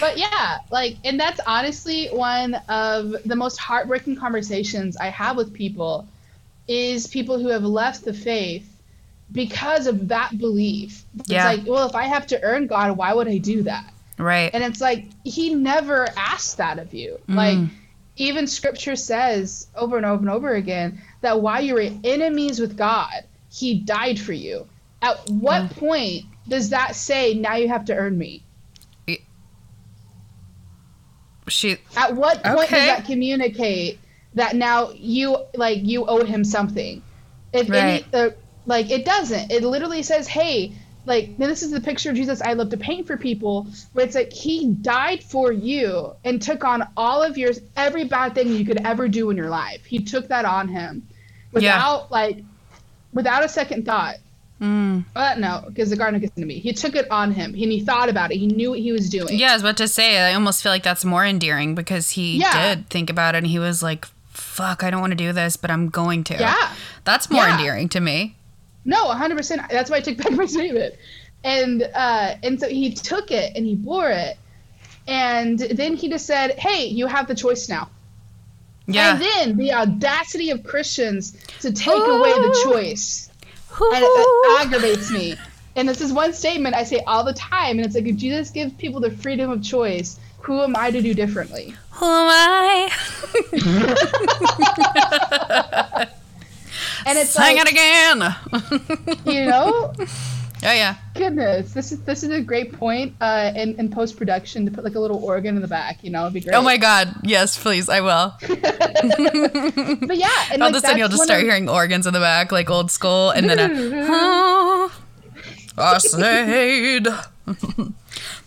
[0.00, 5.54] But yeah, like, and that's honestly one of the most heartbreaking conversations I have with
[5.54, 6.06] people
[6.68, 8.66] is people who have left the faith
[9.32, 11.04] because of that belief.
[11.26, 11.50] Yeah.
[11.50, 13.92] It's like, well, if I have to earn God, why would I do that?
[14.18, 14.50] Right.
[14.52, 17.18] And it's like he never asked that of you.
[17.28, 17.34] Mm.
[17.34, 17.58] Like
[18.16, 22.76] even scripture says over and over and over again that while you were enemies with
[22.76, 24.66] God, he died for you.
[25.02, 25.76] At what Mm.
[25.76, 28.44] point does that say now you have to earn me?
[31.48, 32.76] She At what point Okay.
[32.76, 34.00] does that communicate
[34.34, 37.02] that now you like you owe him something?
[37.52, 38.12] If any, Right.
[38.12, 39.50] the, like it doesn't.
[39.50, 43.06] It literally says, "Hey, like this is the picture of Jesus I love to paint
[43.08, 47.58] for people, where it's like he died for you and took on all of yours,
[47.76, 49.84] every bad thing you could ever do in your life.
[49.84, 51.08] He took that on him
[51.52, 52.38] without like
[53.12, 54.16] without a second thought.
[54.60, 55.04] mm.
[55.16, 56.60] Uh, no, because the Garden of Gethsemane.
[56.60, 58.36] He took it on him, and he thought about it.
[58.38, 59.38] He knew what he was doing.
[59.38, 62.36] Yeah, I was about to say, I almost feel like that's more endearing because he
[62.38, 62.74] Yeah.
[62.74, 65.56] did think about it and he was like, fuck, I don't want to do this,
[65.56, 66.34] but I'm going to.
[66.34, 66.74] Yeah.
[67.04, 67.56] That's more Yeah.
[67.56, 68.36] endearing to me.
[68.84, 69.68] No, 100%.
[69.70, 70.94] That's why I took back my statement.
[71.42, 74.36] And uh, and so he took it and he bore it.
[75.08, 77.88] And then he just said, hey, you have the choice now.
[78.92, 79.12] Yeah.
[79.12, 83.30] And then the audacity of Christians to take away the choice.
[83.80, 85.36] And it, it aggravates me.
[85.76, 87.78] And this is one statement I say all the time.
[87.78, 91.00] And it's like, if Jesus gives people the freedom of choice, who am I to
[91.00, 91.74] do differently?
[91.92, 92.90] Who am
[93.62, 96.08] I?
[97.06, 98.36] And it's Sing like, it again.
[99.24, 99.92] you know,
[100.64, 100.96] oh, yeah.
[101.14, 104.84] goodness, this is this is a great point uh, in, in post production to put
[104.84, 106.02] like a little organ in the back.
[106.04, 106.54] You know, it'd be great.
[106.54, 107.14] Oh, my God.
[107.22, 107.88] Yes, please.
[107.88, 108.34] I will.
[110.00, 112.12] But yeah, and All like, of a sudden, you'll just start of- hearing organs in
[112.12, 114.90] the back, like old school, and then a.
[115.78, 117.06] Oh, I said.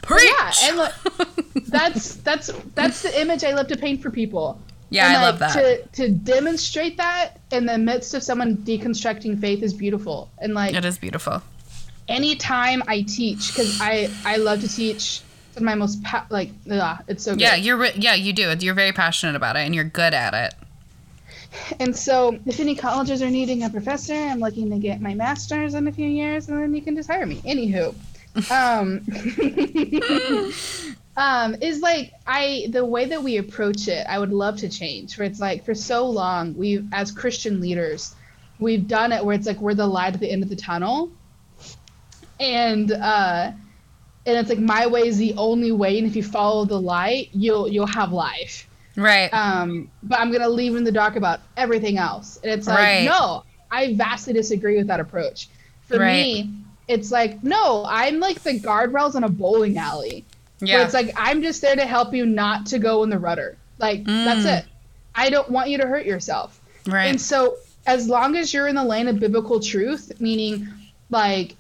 [0.02, 0.24] Preach.
[0.24, 0.94] Yeah, and like,
[1.68, 4.60] that's that's that's the image I love to paint for people.
[4.90, 5.54] Yeah, And, I love that.
[5.54, 10.30] To to demonstrate that in the midst of someone deconstructing faith is beautiful.
[10.40, 11.42] And like It is beautiful.
[12.08, 15.22] Anytime I teach, because I I love to teach.
[15.52, 17.42] It's my most pa- like ugh, it's so good.
[17.42, 17.86] Yeah, you're.
[17.86, 18.56] Yeah, you do.
[18.60, 20.56] You're very passionate about it, and you're good at it.
[21.80, 25.76] And so, if any colleges are needing a professor, I'm looking to get my master's
[25.76, 27.42] in a few years, and then you can just hire me.
[27.46, 27.94] Anywho,
[28.52, 29.02] um,
[31.18, 35.18] um, is like I the way that we approach it, I would love to change.
[35.18, 38.16] Where it's like for so long, we as Christian leaders,
[38.60, 41.12] we've done it where it's like we're the light at the end of the tunnel,
[42.40, 43.52] and uh,
[44.26, 47.30] and it's like my way is the only way, and if you follow the light,
[47.34, 49.34] you'll you'll have life Right.
[49.34, 52.40] um, but I'm gonna leave in the dark about everything else.
[52.44, 53.04] And it's like, Right.
[53.06, 55.50] no, I vastly disagree with that approach.
[55.88, 56.14] For Right.
[56.14, 56.54] me,
[56.88, 60.26] it's like, no, I'm like the guardrails in a bowling alley.
[60.62, 60.84] Yeah.
[60.86, 63.58] it's like I'm just there to help you not to go in the rudder.
[63.80, 64.60] Like that's Mm.
[64.60, 64.66] it.
[65.16, 66.60] I don't want you to hurt yourself.
[66.88, 67.08] right.
[67.08, 67.56] And so
[67.86, 70.68] as long as you're in the lane of biblical truth, meaning
[71.10, 71.56] like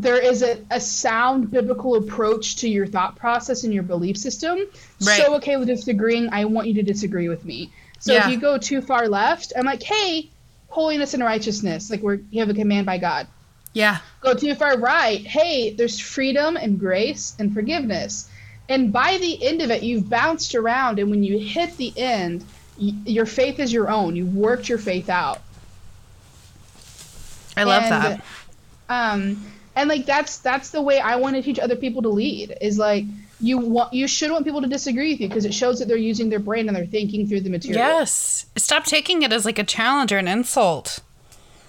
[0.00, 4.58] there is a, a sound biblical approach to your thought process and your belief system.
[4.58, 5.16] Right.
[5.16, 7.72] So okay with disagreeing, I want you to disagree with me.
[7.98, 8.24] So Yeah.
[8.26, 10.30] if you go too far left, I'm like, hey,
[10.68, 13.26] holiness and righteousness, like we're you have a command by God.
[13.74, 13.98] yeah.
[14.20, 18.28] Go too far right, hey, there's freedom and grace and forgiveness.
[18.68, 22.44] And by the end of it, you've bounced around, and when you hit the end,
[22.80, 24.14] y- your faith is your own.
[24.14, 25.40] You've worked your faith out.
[27.56, 28.24] I love And, that.
[28.88, 29.44] Um,
[29.80, 32.56] and like that's that's the way I want to teach other people to lead.
[32.60, 33.04] Is like
[33.40, 35.96] you want you should want people to disagree with you because it shows that they're
[35.96, 37.80] using their brain and they're thinking through the material.
[37.80, 38.46] Yes.
[38.56, 41.00] Stop taking it as like a challenge or an insult.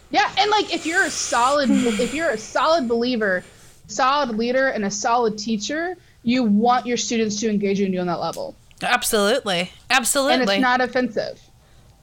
[0.10, 3.46] Yeah, and like if you're a solid if you're a solid believer,
[3.88, 8.08] solid leader and a solid teacher, you want your students to engage in you on
[8.08, 8.56] that level.
[8.82, 9.72] Absolutely.
[9.90, 10.34] Absolutely.
[10.34, 11.40] And it's not offensive.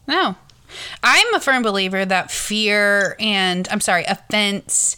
[0.07, 0.37] No.
[1.03, 4.97] I'm a firm believer that fear and, I'm sorry, offense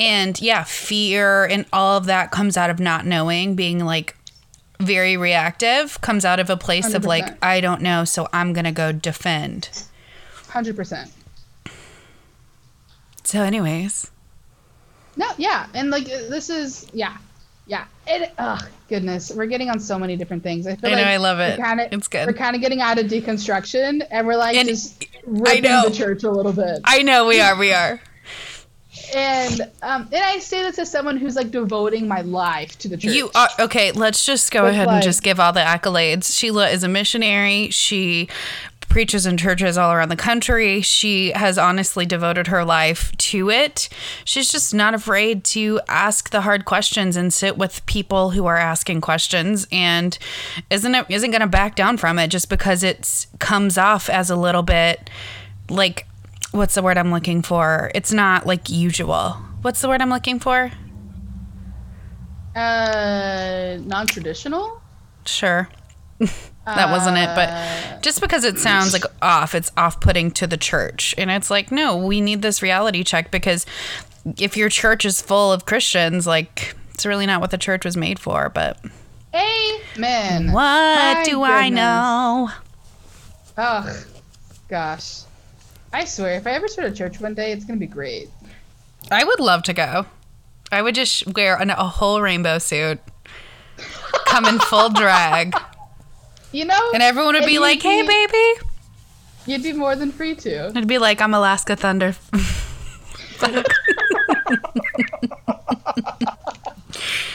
[0.00, 4.16] and, yeah, fear and all of that comes out of not knowing, being like
[4.80, 8.64] very reactive, comes out of a place of like, I don't know, so I'm going
[8.64, 9.68] to go defend.
[10.48, 11.10] 100%.
[13.22, 14.10] So, anyways,
[15.16, 15.66] No, yeah.
[15.74, 17.16] And like this is yeah.
[17.66, 17.84] Yeah.
[18.06, 19.30] It oh goodness.
[19.30, 20.66] We're getting on so many different things.
[20.66, 21.58] I feel I know, like I love it.
[21.58, 22.26] We're kinda, It's good.
[22.26, 26.24] We're kind of getting out of deconstruction and we're like And just ripping the church
[26.24, 26.80] a little bit.
[26.84, 28.00] I know we are, we are.
[29.14, 32.96] And um and I say this as someone who's like devoting my life to the
[32.96, 33.12] church.
[33.12, 33.92] You are okay.
[33.92, 36.36] Let's just go ahead and just give all the accolades.
[36.36, 37.70] Sheila is a missionary.
[37.70, 38.28] She
[38.90, 40.82] preaches in churches all around the country.
[40.82, 43.88] She has honestly devoted her life to it.
[44.24, 48.56] She's just not afraid to ask the hard questions and sit with people who are
[48.56, 50.18] asking questions and
[50.68, 54.28] isn't it isn't going to back down from it just because it comes off as
[54.28, 55.08] a little bit
[55.70, 56.06] like
[56.52, 57.90] what's the word I'm looking for?
[57.94, 59.36] It's not like usual.
[59.62, 60.70] What's the word I'm looking for?
[62.54, 64.80] uh non-traditional?
[65.24, 65.68] Sure.
[66.66, 70.46] that wasn't it, Uh, but just because it sounds like off, it's off putting to
[70.46, 71.14] the church.
[71.16, 73.64] And it's like, no, we need this reality check because
[74.38, 77.96] if your church is full of Christians, like, it's really not what the church was
[77.96, 78.50] made for.
[78.50, 78.78] But
[79.32, 80.52] Amen.
[80.52, 82.50] what My do I know?
[83.56, 84.04] Oh
[84.68, 85.20] gosh.
[85.92, 88.28] I swear, if I ever start a church one day, it's gonna be great.
[89.10, 90.06] I would love to go.
[90.70, 93.00] I would just wear an, a whole rainbow suit,
[94.26, 95.54] come in full drag,
[96.52, 96.90] You know?
[96.94, 98.60] and everyone would be like, hey, be- baby.
[99.46, 100.68] You'd be more than free to.
[100.68, 102.14] It'd be like, I'm Alaska Thunder.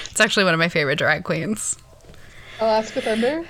[0.09, 1.77] it's actually one of my favorite drag queens.
[2.59, 3.43] Alaska Thunder?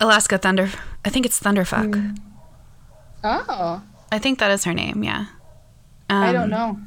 [0.00, 0.70] Alaska Thunder.
[1.04, 1.94] I think it's Thunderfuck.
[1.94, 2.14] Hmm.
[3.24, 3.82] Oh.
[4.12, 5.26] I think that is her name, yeah.
[6.08, 6.78] I Um, don't know.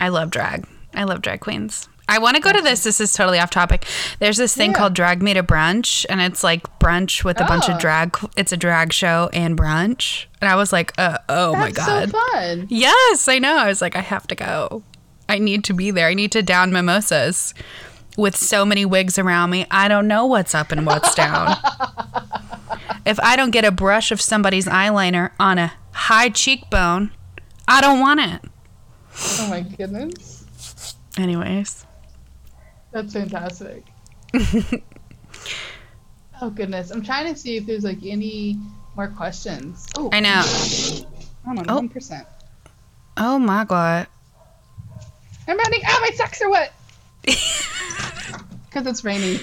[0.00, 0.66] I love drag.
[0.94, 1.88] I love drag queens.
[2.10, 2.84] I want to go to this.
[2.84, 3.84] This is totally off topic.
[4.18, 4.76] There's this thing Yeah.
[4.78, 7.78] called Drag Me to Brunch, and it's like brunch with a bunch of Oh.
[7.78, 8.16] drag.
[8.34, 10.24] It's a drag show and brunch.
[10.40, 12.10] And I was like, uh, oh my God.
[12.10, 12.66] so fun.
[12.70, 13.58] Yes, I know.
[13.58, 14.82] I was like, I have to go.
[15.28, 16.08] I need to be there.
[16.08, 17.52] I need to down mimosas.
[18.16, 21.56] With so many wigs around me, I don't know what's up and what's down.
[23.04, 27.10] if I don't get a brush of somebody's eyeliner on a high cheekbone,
[27.66, 28.40] I don't want it.
[29.40, 30.46] Oh my goodness.
[31.18, 31.84] Anyways,
[32.92, 33.84] That's fantastic.
[36.40, 36.90] oh goodness.
[36.90, 38.58] I'm trying to see if there's like any
[38.96, 39.86] more questions.
[39.96, 40.42] Oh, I know.
[41.46, 41.74] I'm on Oh.
[41.76, 42.26] one percent.
[43.16, 44.06] Oh my god.
[45.48, 45.80] I'm running.
[45.84, 46.72] Ah, my socks are wet.
[48.68, 49.40] Because it's raining.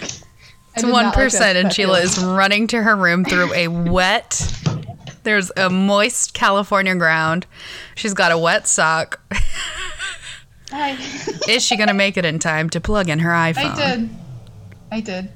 [0.76, 4.39] It's one like and Sheila is running to her room through a wet.
[5.26, 7.47] There's a moist California ground.
[7.95, 9.19] She's got a wet sock.
[10.69, 10.91] Hi.
[11.49, 13.76] Is she gonna make it in time to plug in her iPhone?
[13.76, 14.09] I did.
[14.91, 15.30] I did.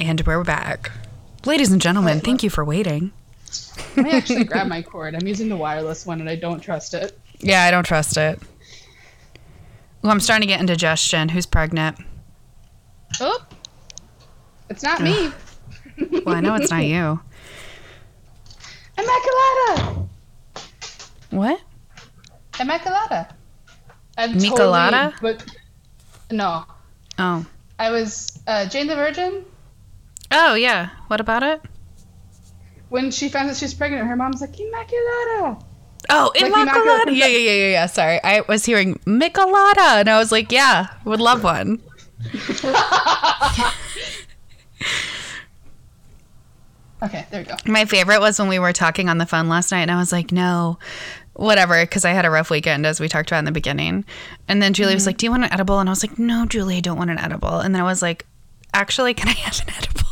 [0.00, 0.90] And we're back.
[1.46, 3.12] Ladies and gentlemen, thank you for waiting.
[3.96, 5.14] I actually grabbed my cord.
[5.14, 7.16] I'm using the wireless one and I don't trust it.
[7.38, 8.40] Yeah, I don't trust it.
[10.02, 11.28] Well, I'm starting to get indigestion.
[11.28, 11.96] Who's pregnant?
[13.20, 13.46] Oh,
[14.68, 15.30] it's not me.
[16.24, 17.20] Well, I know it's not you.
[19.08, 20.08] Immaculata.
[21.30, 21.60] What?
[22.54, 23.28] Immaculata.
[24.16, 25.12] I'm Michelada?
[25.12, 25.44] Totally, but
[26.30, 26.64] no,
[27.18, 27.44] Oh.
[27.78, 29.44] I was uh, Jane the Virgin.
[30.32, 30.90] Oh, yeah.
[31.06, 31.62] What about it?
[32.90, 35.62] When she found out she was pregnant, her mom's like Immaculata.
[36.10, 36.68] Oh, Like Immaculata.
[36.72, 37.16] Immaculata.
[37.16, 37.86] Yeah, yeah, yeah, yeah, yeah.
[37.86, 38.20] Sorry.
[38.24, 41.80] I was hearing Michelada, and I was like, yeah, would love one.
[47.02, 47.54] Okay, there we go.
[47.66, 50.12] My favorite was when we were talking on the phone last night, and I was
[50.12, 50.78] like, no,
[51.34, 54.04] whatever, because I had a rough weekend, as we talked about in the beginning.
[54.48, 55.78] And then Julie was like, do you want an edible?
[55.78, 57.60] And I was like, no, Julie, I don't want an edible.
[57.60, 58.26] And then I was like,
[58.74, 60.02] actually, can I have an edible?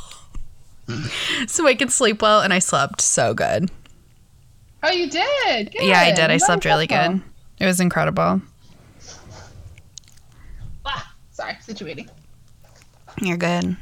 [1.48, 3.68] so I could sleep well, and I slept so good.
[4.82, 5.72] Oh, you did.
[5.72, 5.82] Good.
[5.82, 6.30] Yeah, I did.
[6.30, 7.20] I slept really good.
[7.58, 8.40] It was incredible.
[10.84, 12.08] Ah, sorry, situating.
[13.20, 13.76] You're good.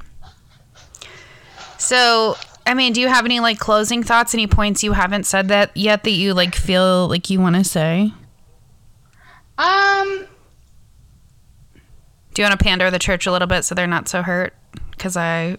[1.77, 2.37] So,
[2.67, 4.35] I mean, do you have any like closing thoughts?
[4.35, 7.65] Any points you haven't said that yet that you like feel like you want to
[7.65, 8.13] say?
[9.59, 10.27] Um,
[12.33, 14.55] Do you want to pander the church a little bit so they're not so hurt?
[14.91, 15.59] Because I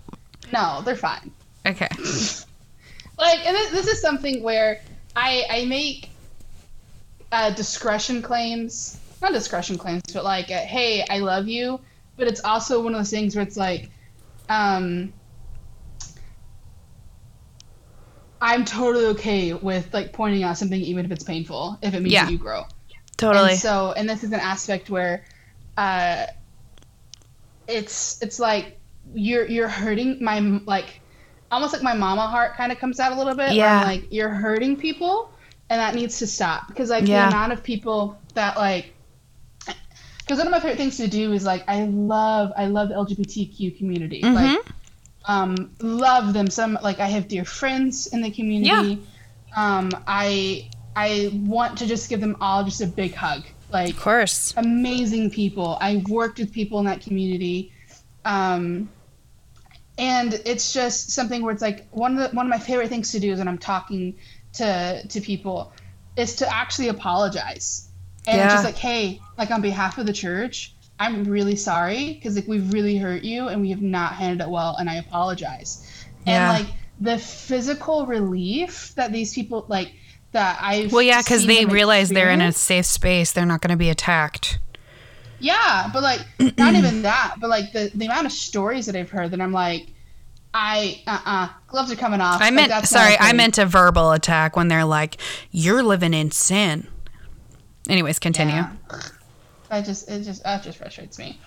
[0.51, 1.32] no, they're fine.
[1.66, 1.88] okay.
[3.18, 4.82] like and this, this is something where
[5.16, 6.10] i i make
[7.32, 11.80] uh discretion claims not discretion claims but like uh, hey i love you
[12.18, 13.89] but it's also one of those things where it's like
[14.49, 15.14] um,
[18.47, 22.13] I'm totally okay with like pointing out something even if it's painful, if it means
[22.13, 22.25] Yeah.
[22.25, 22.65] that you grow.
[23.17, 23.51] Totally.
[23.51, 25.25] And so, and this is an aspect where,
[25.77, 26.27] uh,
[27.67, 28.77] it's it's like
[29.13, 31.01] you're you're hurting my like,
[31.51, 33.53] almost like my mama heart kind of comes out a little bit.
[33.53, 33.81] Yeah.
[33.83, 35.31] like you're hurting people,
[35.69, 37.29] and that needs to stop because like Yeah.
[37.29, 38.91] the amount of people that like.
[40.19, 42.95] Because one of my favorite things to do is like I love I love the
[42.95, 44.21] LGBTQ community.
[44.23, 44.71] Like Mhm.
[45.28, 46.49] Um, love them.
[46.49, 49.01] Some like I have dear friends in the community.
[49.55, 49.78] Yeah.
[49.78, 53.43] Um, I I want to just give them all just a big hug.
[53.71, 54.53] Like of course.
[54.57, 55.78] amazing people.
[55.82, 57.71] I worked with people in that community.
[58.23, 58.89] Um,
[59.97, 63.11] and it's just something where it's like one of the, one of my favorite things
[63.13, 64.15] to do is when I'm talking
[64.53, 65.73] to to people
[66.15, 67.89] is to actually apologize.
[68.28, 68.49] And Yeah.
[68.49, 72.71] just like, hey, like on behalf of the church, I'm really sorry because like we've
[72.71, 75.85] really hurt you and we have not handled it well, and I apologize.
[76.25, 76.51] Yeah.
[76.53, 79.93] And like the physical relief that these people like
[80.31, 83.31] that I Well, yeah, because they realize they're in a safe space.
[83.31, 84.59] They're not going to be attacked.
[85.39, 86.21] Yeah, but like
[86.57, 89.51] not even that, but like the the amount of stories that I've heard that I'm
[89.51, 89.87] like,
[90.53, 92.41] I uh uh gloves are coming off.
[92.41, 95.17] I Like, meant, that's sorry, I meant a verbal attack when they're like,
[95.51, 96.87] you're living in sin.
[97.89, 98.55] Anyways, continue.
[98.55, 98.71] Yeah.
[99.70, 101.39] That just it just that just frustrates me.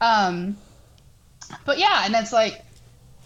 [0.00, 0.56] Um,
[1.64, 2.64] but yeah, and it's like,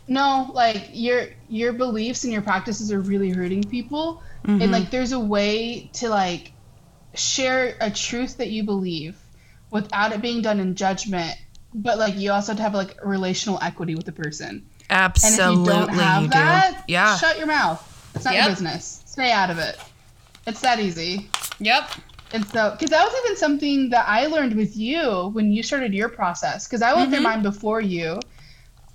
[0.09, 4.63] no, like your your beliefs and your practices are really hurting people, Mm-hmm.
[4.63, 6.53] and like there's a way to like
[7.15, 9.17] share a truth that you believe
[9.71, 11.37] without it being done in judgment,
[11.75, 14.49] but like you also have to have like relational equity with the person.
[14.49, 16.29] And Absolutely, if you don't have you
[16.77, 16.83] do.
[16.89, 17.17] Yeah.
[17.19, 17.87] shut your mouth.
[18.15, 18.43] It's not Yep.
[18.45, 19.03] your business.
[19.07, 19.79] Stay out of it.
[20.47, 21.29] It's that easy.
[21.61, 21.91] Yep.
[22.33, 25.93] And so, because that was even something that I learned with you when you started
[25.93, 28.13] your process, because I went through mine before you.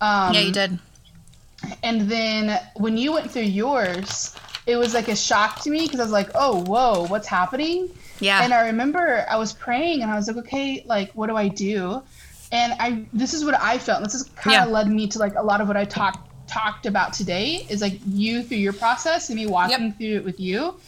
[0.01, 0.33] Um, Mm-hmm.
[0.33, 0.79] Yeah, you did.
[1.83, 4.35] And then when you went through yours,
[4.67, 7.89] it was like a shock to me because I was like, oh, whoa, what's happening?
[8.19, 8.41] Yeah.
[8.41, 11.47] And I remember I was praying and I was like, okay, like, what do I
[11.47, 12.01] do?
[12.51, 13.97] And I, this is what I felt.
[13.97, 14.73] And this has kind of Yeah.
[14.73, 17.99] led me to like a lot of what I talked talked about today is like
[18.05, 19.97] you through your process and me walking Yep.
[19.97, 20.79] through it with you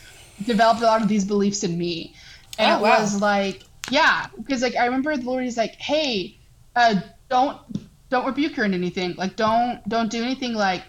[0.44, 2.14] developed a lot of these beliefs in me.
[2.60, 3.00] And Oh, it wow.
[3.02, 6.38] was like, yeah, because like I remember the Lord is like, hey,
[6.76, 6.96] uh,
[7.30, 7.58] don't
[8.10, 9.16] don't rebuke her in anything.
[9.16, 10.54] Like don't don't do anything.
[10.54, 10.84] Like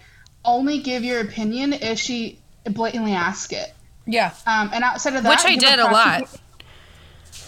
[0.45, 3.75] only give your opinion if she blatantly asks it.
[4.07, 4.33] yeah.
[4.47, 6.23] Um, and outside of that, Which I did a lot.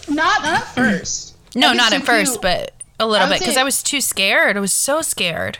[0.07, 1.35] Not not at first.
[1.55, 4.57] No, not at first, you- but a little bit because I was too scared.
[4.57, 5.57] I was so scared.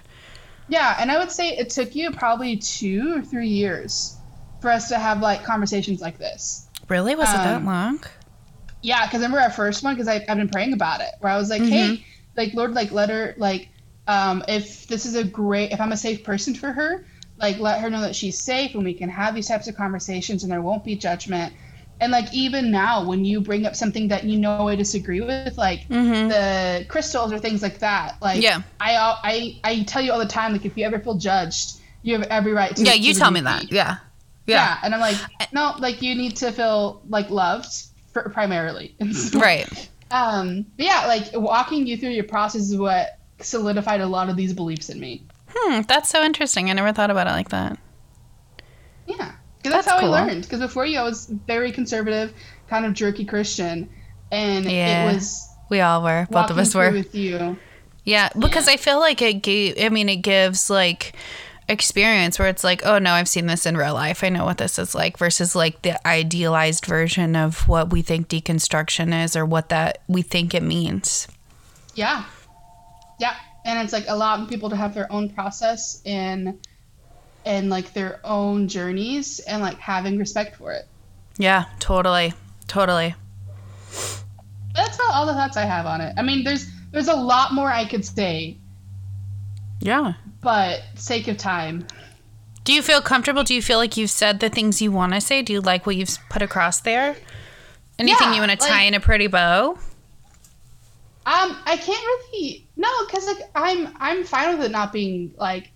[0.69, 4.15] Yeah, and I would say it took you probably two or three years
[4.61, 6.67] for us to have like conversations like this.
[6.87, 7.15] Really?
[7.15, 8.03] Was it that Um, long?
[8.81, 11.37] Yeah, because I remember our first one because I've been praying about it, where I
[11.37, 11.71] was like, Mm-hmm.
[11.71, 12.05] hey,
[12.37, 13.69] like Lord, like let her like,
[14.07, 17.05] um, if this is a great, if I'm a safe person for her,
[17.37, 20.43] like let her know that she's safe and we can have these types of conversations
[20.43, 21.53] and there won't be judgment.
[21.99, 25.55] And like even now, when you bring up something that you know I disagree with,
[25.57, 28.43] like the crystals or things like that, like Mm-hmm.
[28.43, 28.61] Yeah.
[28.79, 32.17] I I I tell you all the time, like if you ever feel judged, you
[32.17, 32.83] have every right to.
[32.83, 33.71] Yeah, you tell me that.
[33.71, 33.97] Yeah.
[34.47, 34.55] yeah.
[34.55, 34.77] Yeah.
[34.83, 35.17] and I'm like,
[35.53, 37.71] no, like you need to feel like loved
[38.13, 38.95] primarily.
[39.13, 39.89] So, Right.
[40.11, 44.35] Um, but yeah, like walking you through your process is what solidified a lot of
[44.35, 45.23] these beliefs in me.
[45.49, 46.69] Hmm, that's so interesting.
[46.69, 47.77] I never thought about it like that.
[49.07, 49.15] Yeah,
[49.57, 50.13] because that's, That's how cool.
[50.13, 50.43] I learned.
[50.43, 52.33] Because before you, I was very conservative,
[52.69, 53.89] kind of jerky Christian,
[54.31, 55.09] and Yeah.
[55.09, 56.27] it was We all were.
[56.29, 56.91] Both of us were.
[56.91, 57.57] with you.
[58.03, 59.75] Yeah, because I feel like it gave.
[59.79, 61.13] I mean, it gives like
[61.71, 64.23] experience where it's like, oh no, I've seen this in real life.
[64.23, 65.17] I know what this is like.
[65.17, 70.21] Versus like the idealized version of what we think deconstruction is or what that we
[70.21, 71.27] think it means.
[71.95, 72.25] Yeah,
[73.19, 76.59] yeah, and it's like allowing people to have their own process and
[77.45, 80.87] and like their own journeys and like having respect for it.
[81.37, 82.33] Yeah, totally,
[82.67, 83.15] totally.
[84.73, 86.13] That's all, all the thoughts I have on it.
[86.17, 88.57] I mean, there's there's a lot more I could say,
[89.79, 90.13] Yeah.
[90.41, 91.85] But sake of time.
[92.63, 93.43] Do you feel comfortable?
[93.43, 95.41] Do you feel like you've said the things you want to say?
[95.41, 97.15] Do you like what you've put across there?
[97.97, 99.77] Anything Yeah, you want to tie like- in a pretty bow?
[101.23, 105.69] Um, I can't really no, cause like I'm I'm fine with it not being like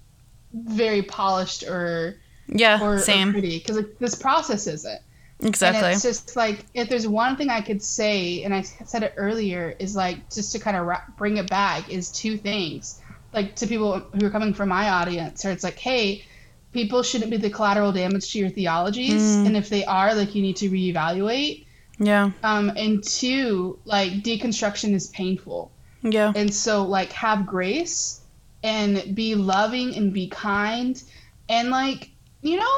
[0.54, 3.32] very polished or Yeah, or, same.
[3.32, 5.02] pretty, cause like this process isn't.
[5.44, 5.84] exactly.
[5.86, 9.14] And it's just like if there's one thing I could say, and I said it
[9.18, 13.00] earlier, is like just to kind of ra- bring it back is two things.
[13.36, 16.24] Like to people who are coming from my audience, or it's like, hey,
[16.72, 19.46] people shouldn't be the collateral damage to your theologies, Mm.
[19.48, 21.66] and if they are, like you need to reevaluate.
[22.00, 25.72] yeah, Um, and two, like deconstruction is painful,
[26.02, 28.22] yeah, and so like have grace
[28.64, 31.02] and be loving and be kind
[31.50, 32.10] and like
[32.42, 32.78] you know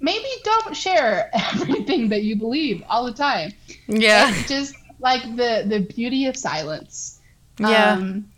[0.00, 3.52] maybe don't share everything that you believe all the time
[3.86, 4.34] Yeah.
[4.48, 7.20] just like the the beauty of silence
[7.60, 7.92] Yeah.
[7.92, 8.31] um,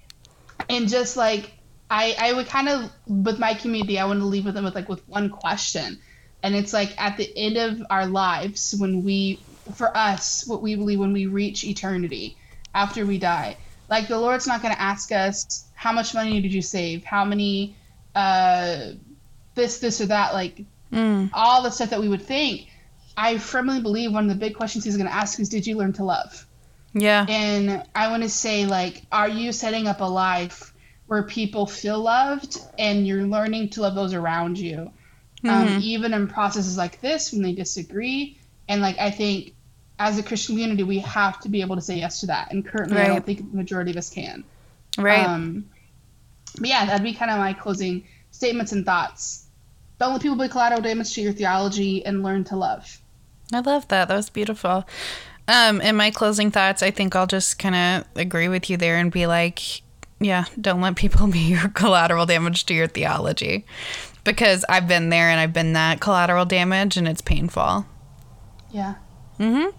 [0.68, 1.52] and just like
[1.90, 4.74] I, I would kind of with my community i want to leave with them with
[4.74, 6.00] like with one question.
[6.42, 10.74] And it's like at the end of our lives when we for us what we
[10.74, 12.36] believe when we reach eternity
[12.74, 13.56] after we die
[13.88, 17.04] like the lord's not going to ask us how much money did you save?
[17.04, 17.76] How many
[18.14, 18.92] uh
[19.54, 20.34] this this or that?
[20.34, 21.30] Like Mm.
[21.32, 22.68] all the stuff that we would think.
[23.16, 25.76] I firmly believe one of the big questions he's going to ask is did you
[25.76, 26.46] learn to love
[26.94, 27.26] Yeah.
[27.28, 30.72] and I want to say, like, are you setting up a life
[31.06, 34.90] where people feel loved and you're learning to love those around you?
[35.46, 35.80] Um, Mhm.
[35.80, 38.38] even in processes like this when they disagree.
[38.68, 39.52] And, like, I think
[39.98, 42.50] as a Christian community, we have to be able to say yes to that.
[42.52, 44.44] And currently, I don't think the majority of us can.
[44.96, 45.26] Right.
[45.26, 45.66] Um,
[46.58, 49.46] but yeah, that'd be kind of my closing statements and thoughts.
[49.98, 53.00] Don't let people be collateral damage to your theology and learn to love.
[53.52, 54.08] I love that.
[54.08, 54.86] That was beautiful.
[55.46, 58.96] Um, in my closing thoughts, I think I'll just kind of agree with you there
[58.96, 59.82] and be like,
[60.20, 63.66] yeah, don't let people be your collateral damage to your theology.
[64.24, 67.84] Because I've been there and I've been that collateral damage and it's painful.
[68.70, 68.94] Yeah.
[69.38, 69.76] Mm-hmm.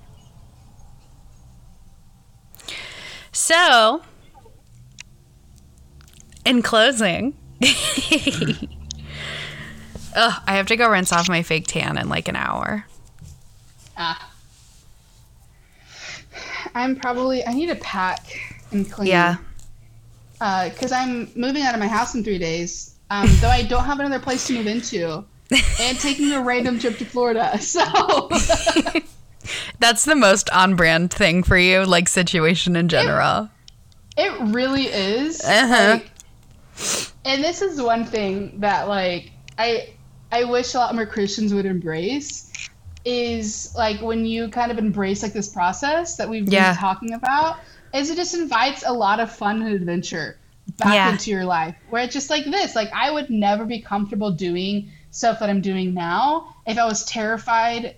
[3.31, 4.03] So,
[6.45, 7.35] in closing,
[10.15, 12.85] oh, I have to go rinse off my fake tan in like an hour.
[13.97, 14.31] Ah.
[16.75, 18.39] I'm probably I need to pack
[18.71, 19.07] and clean.
[19.07, 19.37] Yeah.
[20.33, 22.93] Because I'm moving out of my house in three days.
[23.09, 25.23] Um, though I don't have another place to move into,
[25.79, 27.57] and taking a random trip to Florida.
[27.61, 27.81] So
[29.79, 33.49] That's the most on brand thing for you, like situation in general.
[34.17, 35.41] it really is.
[35.43, 35.99] Uh-huh.
[35.99, 36.11] Like,
[37.23, 39.93] and this is one thing that like I
[40.31, 42.44] I wish a lot more Christians would embrace
[43.05, 46.71] is like when you kind of embrace like this process that we've Yeah.
[46.71, 47.57] been talking about
[47.93, 50.37] is it just invites a lot of fun and adventure
[50.77, 51.11] back Yeah.
[51.11, 51.75] into your life.
[51.89, 55.61] Where it's just like this like I would never be comfortable doing stuff that I'm
[55.61, 57.95] doing now if I was terrified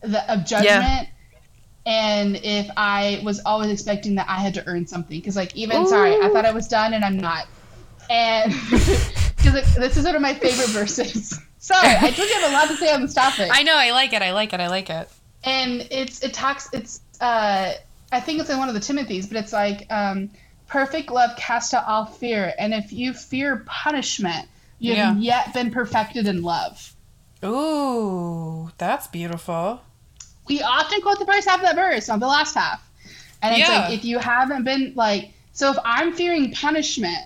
[0.00, 1.08] the, of judgment
[1.84, 5.18] and if I was always expecting that I had to earn something.
[5.18, 7.46] Because like even sorry I thought I was done and I'm not.
[8.08, 12.50] And because this is one of my favorite verses sorry I told you I have
[12.50, 14.58] a lot to say on this topic I know, I like it, I like it,
[14.60, 15.08] I like it.
[15.44, 17.72] and it's it talks it's uh
[18.12, 20.30] I think it's in one of the Timothy's but it's like um
[20.66, 24.48] perfect love casts out all fear and if you fear punishment
[24.80, 26.94] you have yet been perfected in love
[27.44, 29.80] Ooh, that's beautiful.
[30.48, 32.80] we often quote the first half of that verse, not the last half.
[33.42, 33.78] And it's Yeah.
[33.80, 37.18] like if you haven't been like so if I'm fearing punishment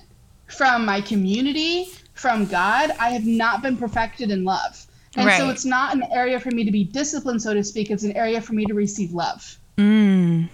[0.47, 4.87] from my community, from God, I have not been perfected in love.
[5.17, 7.91] And so it's not an area for me to be disciplined, so to speak.
[7.91, 9.59] It's an area for me to receive love.
[9.79, 10.49] Mm.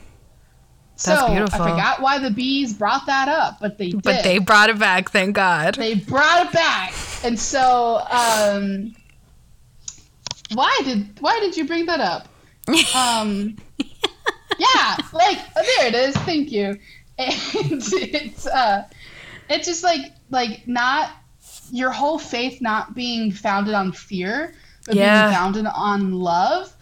[0.96, 1.62] So That's beautiful.
[1.62, 4.02] I forgot why the bees brought that up, but they did.
[4.02, 5.76] But they brought it back, thank God.
[5.76, 6.92] they brought it back.
[7.24, 8.94] And so um
[10.52, 12.28] why did why did you bring that up?
[12.94, 13.56] um
[14.58, 16.66] yeah like there it is thank you
[17.18, 18.86] and it's uh
[19.48, 21.11] it's just like like not
[21.73, 24.55] your whole faith not being founded on fear
[24.87, 25.23] but Yeah.
[25.29, 26.73] being founded on love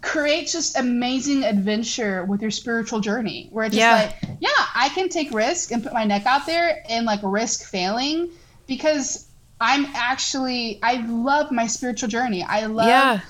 [0.00, 3.94] creates just amazing adventure with your spiritual journey where it's just Yeah.
[3.94, 7.68] like yeah i can take risk and put my neck out there and like risk
[7.68, 8.30] failing
[8.66, 9.28] because
[9.60, 13.20] i'm actually i love my spiritual journey i love yeah,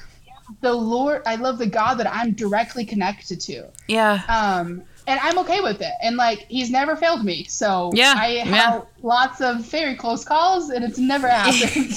[0.61, 3.67] the Lord, I love the God that I'm directly connected to.
[3.89, 4.23] yeah.
[4.29, 5.93] Um, and I'm okay with it.
[6.03, 7.45] And like, he's never failed me.
[7.45, 8.81] So Yeah, I have yeah.
[9.03, 11.93] lots of very close calls and it's never happened.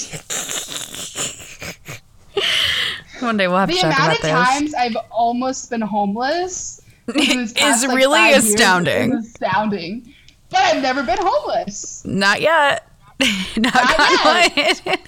[3.19, 4.19] One day we'll have the to talk about this.
[4.21, 6.81] The amount about of times I've almost been homeless
[7.15, 9.13] Is like, really five years astounding.
[9.13, 10.13] is astounding.
[10.51, 12.03] But I've never been homeless.
[12.05, 12.87] Not yet.
[13.57, 14.99] Not, Not yet.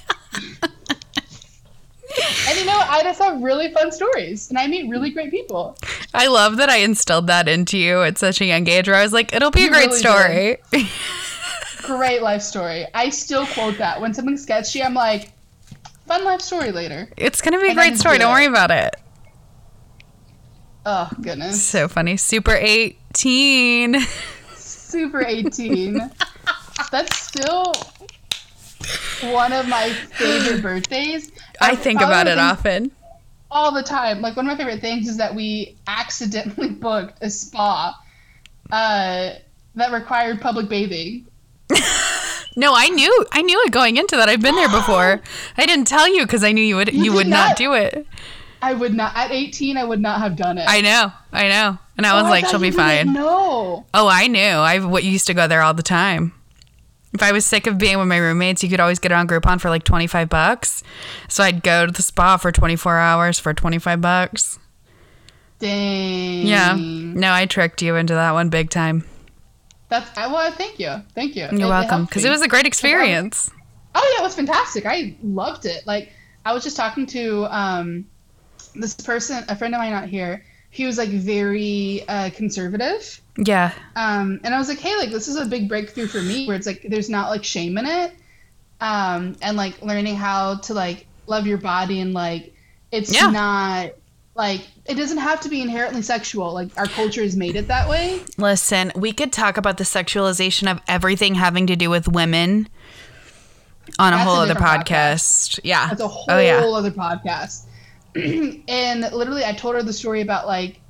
[2.47, 5.77] And you know, I just have really fun stories and I meet really great people.
[6.13, 9.03] I love that I instilled that into you at such a young age where I
[9.03, 10.57] was like, it'll be a You great really story.
[11.83, 12.85] Great life story.
[12.93, 13.99] I still quote that.
[13.99, 15.31] When something's sketchy, I'm like,
[16.05, 17.09] fun life story later.
[17.17, 18.17] it's going to be a great story.
[18.17, 18.95] do Don't worry about it.
[20.85, 21.61] Oh, goodness.
[21.61, 22.17] So funny.
[22.17, 23.99] Super 18.
[24.55, 26.11] Super 18.
[26.91, 27.73] That's still
[29.31, 31.31] one of my favorite birthdays.
[31.61, 32.91] I think about it often.
[33.49, 34.21] all the time.
[34.21, 37.97] Like one of my favorite things is that we accidentally booked a spa
[38.71, 39.31] uh,
[39.75, 41.27] that required public bathing.
[42.57, 44.27] No, I knew I knew it going into that.
[44.27, 45.21] I've been there before.
[45.57, 47.57] I didn't tell you because I knew you would you, did would not not?
[47.57, 48.05] do it.
[48.61, 49.77] I would not at 18.
[49.77, 50.65] I would not have done it.
[50.67, 51.77] I know, I know.
[51.95, 53.13] And I was Oh, like, she'll be fine.
[53.13, 53.85] No.
[53.93, 54.39] Oh, I knew.
[54.41, 56.33] I used to go there all the time.
[57.13, 59.27] If I was sick of being with my roommates, you could always get it on
[59.27, 60.83] Groupon for like 25 bucks.
[61.27, 64.59] So I'd go to the spa for 24 hours for 25 bucks.
[65.59, 66.47] Dang.
[66.47, 66.75] Yeah.
[66.77, 69.05] No, I tricked you into that one big time.
[69.89, 70.49] That's I well.
[70.51, 71.03] Thank you.
[71.13, 71.47] Thank you.
[71.51, 72.05] You're welcome.
[72.05, 73.47] Because it was a great experience.
[73.47, 73.61] experience.
[73.93, 74.85] Oh yeah, it was fantastic.
[74.85, 75.85] I loved it.
[75.85, 76.13] Like
[76.45, 78.05] I was just talking to um,
[78.73, 80.45] this person, a friend of mine out here.
[80.69, 83.73] He was like very uh, conservative, Yeah.
[83.95, 86.55] um, and I was like, hey, like this is a big breakthrough for me, where
[86.55, 88.13] it's like there's not like shame in it,
[88.79, 92.53] um, and like learning how to like love your body and like
[92.91, 93.31] it's Yeah.
[93.31, 93.91] not
[94.35, 96.53] like it doesn't have to be inherently sexual.
[96.53, 98.21] Like our culture has made it that way.
[98.37, 102.67] Listen, we could talk about the sexualization of everything having to do with women
[103.97, 105.59] on a whole a other different podcast.
[105.63, 105.87] Yeah.
[105.89, 106.59] That's a whole oh yeah.
[106.63, 107.65] other podcast.
[108.15, 110.80] and literally, I told her the story about like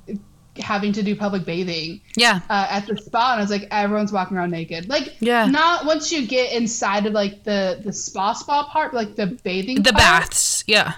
[0.58, 2.40] having to do public bathing Yeah.
[2.50, 4.88] uh, at the spa, and I was like, everyone's walking around naked.
[4.88, 5.46] Like, Yeah.
[5.46, 9.26] not once you get inside of like the the spa spa part, but like the
[9.42, 9.76] bathing.
[9.82, 9.96] The part.
[9.96, 10.64] baths.
[10.66, 10.94] Yeah.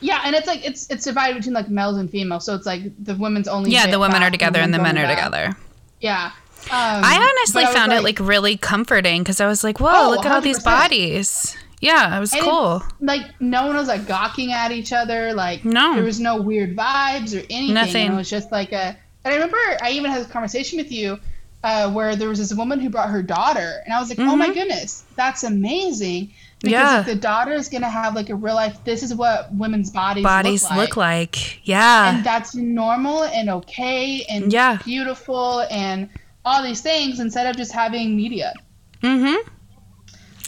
[0.00, 2.82] Yeah, and it's like it's it's divided between like males and females, so it's like
[3.02, 3.70] the women's only.
[3.70, 5.16] Yeah, the women are together and the men are bath.
[5.16, 5.56] together.
[6.00, 6.30] Yeah.
[6.68, 10.26] Um, I honestly found it like really comforting because I was like, whoa, Oh, look
[10.26, 11.56] at all these bodies.
[11.80, 12.82] Yeah, it was And cool.
[13.00, 15.94] like no one was like gawking at each other like No.
[15.94, 18.06] there was no weird vibes or anything Nothing.
[18.06, 20.90] and it was just like a and i remember i even had a conversation with
[20.90, 21.18] you
[21.64, 24.36] uh, where there was this woman who brought her daughter and i was like oh
[24.36, 26.70] my goodness that's amazing because Mm-hmm.
[26.72, 27.00] Yeah.
[27.00, 29.90] if the daughter is going to have like a real life this is what women's
[29.90, 31.66] bodies, Bodies look like, look like.
[31.68, 32.14] Yeah.
[32.16, 34.78] and that's normal and okay and Yeah.
[34.84, 36.08] beautiful and
[36.46, 38.54] all these things instead of just having media
[39.02, 39.46] mm-hmm.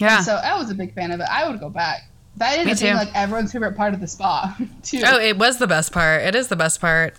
[0.01, 0.21] Yeah.
[0.21, 2.97] so i was a big fan of it i would go back that ended up
[3.07, 6.23] like everyone's favorite part of the spa too oh, it was the best part.
[6.23, 7.15] It is the best part.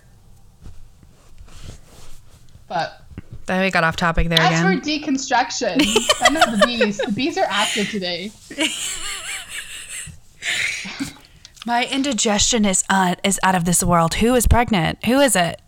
[2.68, 3.02] but
[3.44, 4.80] Then we got off topic there as again.
[4.80, 5.76] for deconstruction
[6.22, 8.30] i know the bees the bees are active today
[11.66, 14.14] My indigestion is uh, is out of this world.
[14.14, 15.04] Who is pregnant?
[15.04, 15.60] Who is it?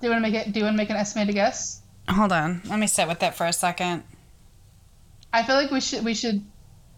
[0.00, 2.32] do you want to make it do you want to make an estimated guess Hold
[2.32, 2.60] on.
[2.66, 4.04] Let me sit with it for a second.
[5.34, 6.42] I feel like we should we should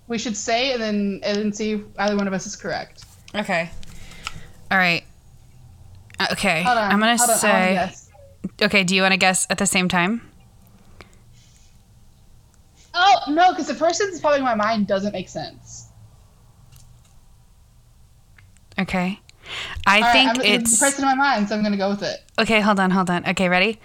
[0.09, 3.05] we should say and then and then see if either one of us is correct
[3.35, 3.69] Okay.
[4.71, 5.03] All right.
[6.19, 6.63] Uh, Okay.
[6.63, 7.97] hold on I'm gonna hold on, I say.
[8.63, 8.85] Okay.
[8.85, 10.23] Do you want to guess at the same time?
[12.95, 15.89] oh no because the person that's popping in my mind doesn't make sense
[18.79, 19.19] Okay.
[19.87, 21.89] I All right, think I'm, it's the person in my mind so i'm gonna go
[21.91, 22.61] with it okay.
[22.61, 22.91] Hold on.
[22.91, 23.27] Hold on.
[23.29, 23.49] Okay.
[23.49, 23.81] Ready?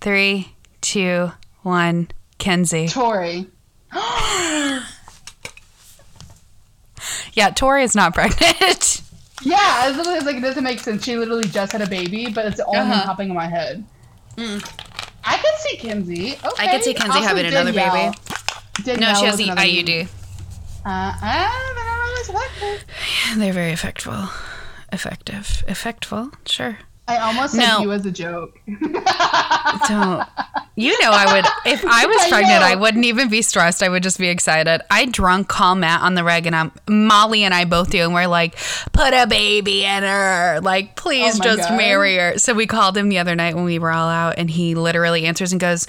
[0.00, 1.32] Three, two,
[1.62, 2.08] one.
[2.38, 2.86] Kenzie.
[2.88, 3.48] tori
[7.34, 9.02] Yeah, Tori is not pregnant.
[9.42, 11.04] Yeah, I was literally like, it doesn't make sense.
[11.04, 13.04] She literally just had a baby, but it's the only Uh-huh.
[13.04, 13.84] popping in my head.
[14.38, 16.32] I could see Kenzie.
[16.44, 16.66] Okay.
[16.66, 18.14] I could see Kenzie Also having another Danielle.
[18.84, 19.00] baby.
[19.00, 20.06] no, she has the IUD.
[20.06, 20.08] Uh,
[20.86, 22.38] I don't know,
[22.74, 22.84] it's.
[23.36, 24.12] They're very effective.
[24.92, 25.64] Effective.
[25.68, 26.32] Effectful.
[26.46, 26.78] Sure.
[27.08, 27.80] I almost said No.
[27.82, 28.58] you as a joke.
[28.66, 30.26] Don't.
[30.78, 32.66] You know, I would, if I was I pregnant, know.
[32.66, 33.82] I wouldn't even be stressed.
[33.82, 34.82] I would just be excited.
[34.90, 38.12] I drunk call Matt on the reg, and I'm, Molly and I both do, and
[38.12, 38.56] we're like,
[38.92, 40.60] put a baby in her.
[40.62, 41.76] Like, please Oh just God.
[41.78, 42.38] marry her.
[42.38, 45.24] So we called him the other night when we were all out, and he literally
[45.26, 45.86] answers and goes,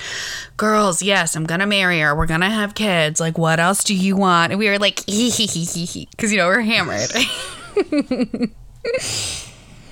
[0.55, 2.15] Girls, yes, I'm going to marry her.
[2.15, 3.19] We're going to have kids.
[3.19, 4.51] Like, what else do you want?
[4.53, 6.07] And we were like, hee hee hee hee hee.
[6.11, 7.09] Because, you know, we're hammered.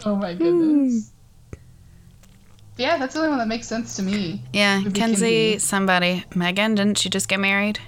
[0.05, 1.11] oh my goodness.
[2.77, 4.41] Yeah, that's the only one that makes sense to me.
[4.51, 5.59] yeah, Kenzie, Kenzie.
[5.59, 6.25] somebody.
[6.35, 7.79] Megan, didn't she just get married?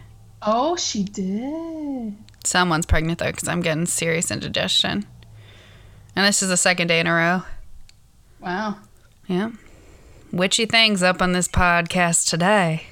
[0.42, 2.16] Oh, she did.
[2.44, 5.06] Someone's pregnant though, because I'm getting serious indigestion.
[6.16, 7.44] And this is the second day in a row.
[8.40, 8.78] Wow.
[9.28, 9.52] Yeah.
[10.32, 12.88] Witchy things up on this podcast today.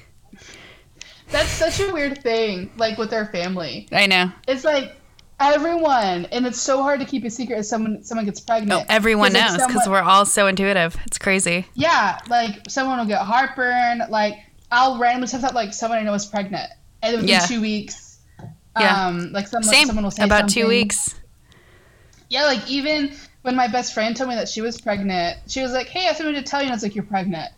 [1.30, 3.88] That's such a weird thing, like with our family.
[3.90, 4.30] I know.
[4.46, 4.96] It's like
[5.40, 8.82] everyone, and it's so hard to keep a secret if someone someone gets pregnant.
[8.82, 10.96] Oh, everyone knows because we're all so intuitive.
[11.06, 11.66] It's crazy.
[11.74, 14.02] Yeah, like someone will get heartburn.
[14.08, 14.34] Like
[14.70, 16.70] I'll randomly stuff out like someone I know is pregnant,
[17.02, 17.46] and then within Yeah.
[17.46, 18.18] two weeks,
[18.78, 19.06] Yeah.
[19.06, 19.86] um, like someone Same.
[19.86, 21.14] someone will say About two weeks.
[22.28, 23.12] Yeah, like even
[23.42, 26.08] when my best friend told me that she was pregnant, she was like, "Hey, I
[26.08, 27.52] have something to tell you," and I was like, "You're pregnant."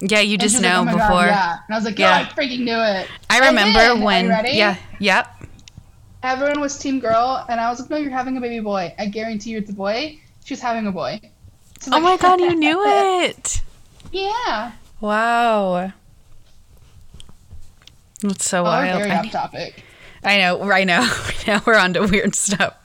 [0.00, 0.98] Yeah, you And just was like, know "Oh before.
[1.08, 2.28] God, yeah, and I was like, "Yeah, Yeah.
[2.28, 4.28] I freaking knew it." I remember then, are you when.
[4.28, 4.50] ready?
[4.56, 4.76] Yeah.
[4.98, 5.44] Yep.
[6.22, 8.94] Everyone was team girl, and I was like, "No, you're having a baby boy.
[8.98, 11.20] I guarantee you, it's a boy." She's having a boy.
[11.80, 12.82] So, Oh like- my god, you knew
[13.22, 13.60] it.
[14.12, 14.72] Yeah.
[15.00, 15.92] Wow.
[18.24, 18.98] It's so Oh, we're wild.
[19.02, 19.84] very I, off topic.
[20.24, 20.64] I know.
[20.64, 21.02] Right now,
[21.46, 22.74] now we're on to weird stuff.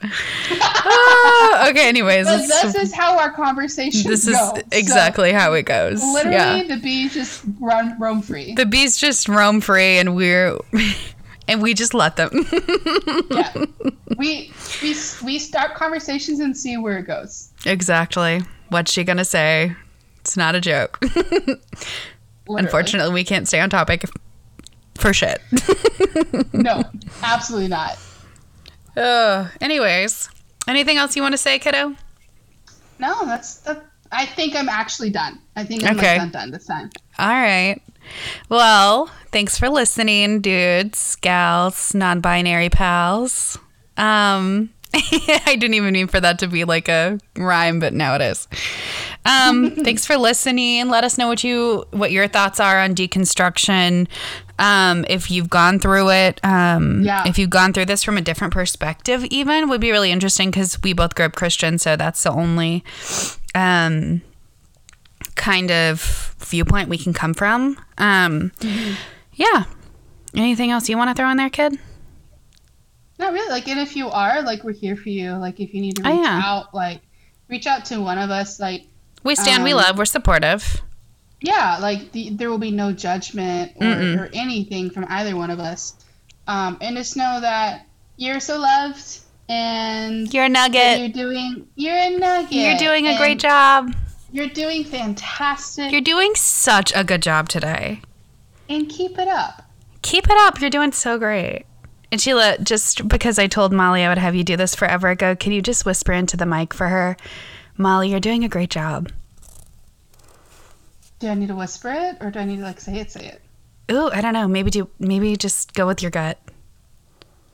[0.86, 1.88] Ah, okay.
[1.88, 4.52] Anyways, this is how our conversation this is go.
[4.56, 6.02] So, exactly how it goes.
[6.04, 6.62] literally, yeah.
[6.64, 8.54] the bees just run roam free.
[8.54, 10.58] The bees just roam free, and we're
[11.48, 12.30] and we just let them.
[13.30, 13.52] yeah.
[14.16, 17.50] We we we start conversations and see where it goes.
[17.66, 18.42] exactly.
[18.68, 19.74] What's she gonna say?
[20.20, 21.02] It's not a joke.
[22.48, 24.04] Unfortunately, we can't stay on topic
[24.98, 25.40] for shit.
[26.52, 26.84] No,
[27.22, 27.98] absolutely not.
[28.96, 30.28] Uh, anyways,
[30.68, 31.96] anything else you want to say, kiddo?
[33.00, 33.84] No, that's that.
[34.12, 35.40] I think I'm actually done.
[35.56, 36.12] I think I'm Okay.
[36.12, 36.90] like, done done this time.
[37.18, 37.80] All right.
[38.48, 43.58] Well, thanks for listening, dudes, gals, non-binary pals.
[43.96, 48.20] Um, I didn't even mean for that to be like a rhyme, but now it
[48.22, 48.46] is.
[49.26, 50.88] Um, thanks for listening.
[50.88, 54.06] Let us know what you what your thoughts are on deconstruction.
[54.60, 57.26] Um, if you've gone through it, um, Yeah.
[57.26, 60.80] if you've gone through this from a different perspective, even would be really interesting because
[60.84, 62.84] we both grew up Christian, so that's the only
[63.56, 64.22] um,
[65.34, 67.78] kind of viewpoint we can come from.
[67.98, 68.52] Um,
[69.32, 69.64] Yeah.
[70.34, 71.78] Anything else you want to throw in there, kid?
[73.18, 73.48] Not really.
[73.50, 75.32] Like, and if you are, like, we're here for you.
[75.32, 76.40] Like, if you need to Oh, reach yeah.
[76.44, 77.00] out, like,
[77.48, 78.58] reach out to one of us.
[78.58, 78.86] Like,
[79.22, 80.82] We stand, we Um, love, we're supportive.
[81.40, 85.60] yeah, like the, there will be no judgment or, or anything from either one of
[85.60, 85.94] us.
[86.46, 87.86] Um, and just know that
[88.16, 90.98] you're so loved and You're a nugget.
[90.98, 92.52] you're doing you're a nugget.
[92.52, 93.94] You're doing a great job.
[94.34, 95.92] You're doing fantastic.
[95.92, 98.00] You're doing such a good job today.
[98.68, 99.62] and keep it up.
[100.02, 100.60] Keep it up.
[100.60, 101.66] You're doing so great.
[102.10, 105.36] And Sheila, just because I told Molly I would have you do this forever ago,
[105.36, 107.16] can you just whisper into the mic for her?
[107.76, 109.12] Molly, you're doing a great job.
[111.20, 113.12] Do I need to whisper it or do I need to like say it?
[113.12, 113.40] Say it.
[113.92, 114.48] Ooh, I don't know.
[114.48, 116.40] Maybe do maybe just go with your gut.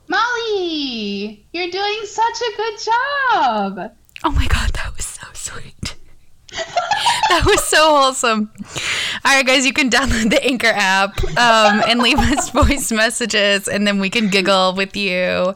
[0.08, 3.92] Molly, you're doing such a good job.
[4.24, 5.94] Oh my god, that was so sweet.
[7.28, 8.50] that was so wholesome.
[9.24, 13.68] All right, guys, you can download the Anchor app um, and leave us voice messages,
[13.68, 15.54] and then we can giggle with you.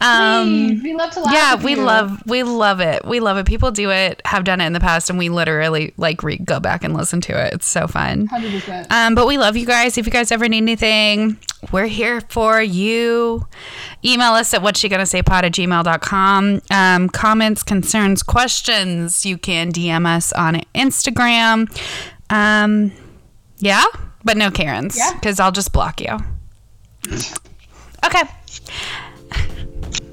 [0.00, 1.32] Um, Please, we love to laugh.
[1.34, 1.82] yeah, we you.
[1.82, 3.04] love we love it.
[3.04, 3.46] We love it.
[3.46, 6.60] People do it, have done it in the past, and we literally like re- go
[6.60, 7.54] back and listen to it.
[7.54, 8.26] It's so fun.
[8.26, 8.86] Hundred percent.
[8.90, 9.96] Um, but we love you guys.
[9.98, 11.38] If you guys ever need anything,
[11.72, 13.46] we're here for you.
[14.04, 16.60] Email us at what's she gonna say pod at gmail.com.
[16.70, 21.68] Um, comments, concerns, questions, you can DM us on Instagram.
[22.30, 22.92] Um,
[23.58, 23.84] yeah,
[24.24, 25.12] but no Karens, Yeah.
[25.14, 26.16] because I'll just block you.
[28.04, 28.22] Okay.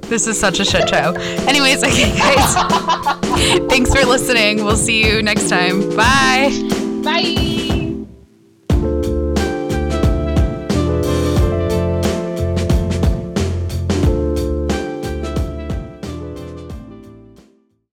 [0.04, 1.14] This is such a shit show.
[1.48, 2.56] Anyways, okay, guys.
[3.70, 4.64] Thanks for listening.
[4.64, 5.96] We'll see you next time.
[5.96, 6.52] Bye.
[7.04, 7.53] Bye.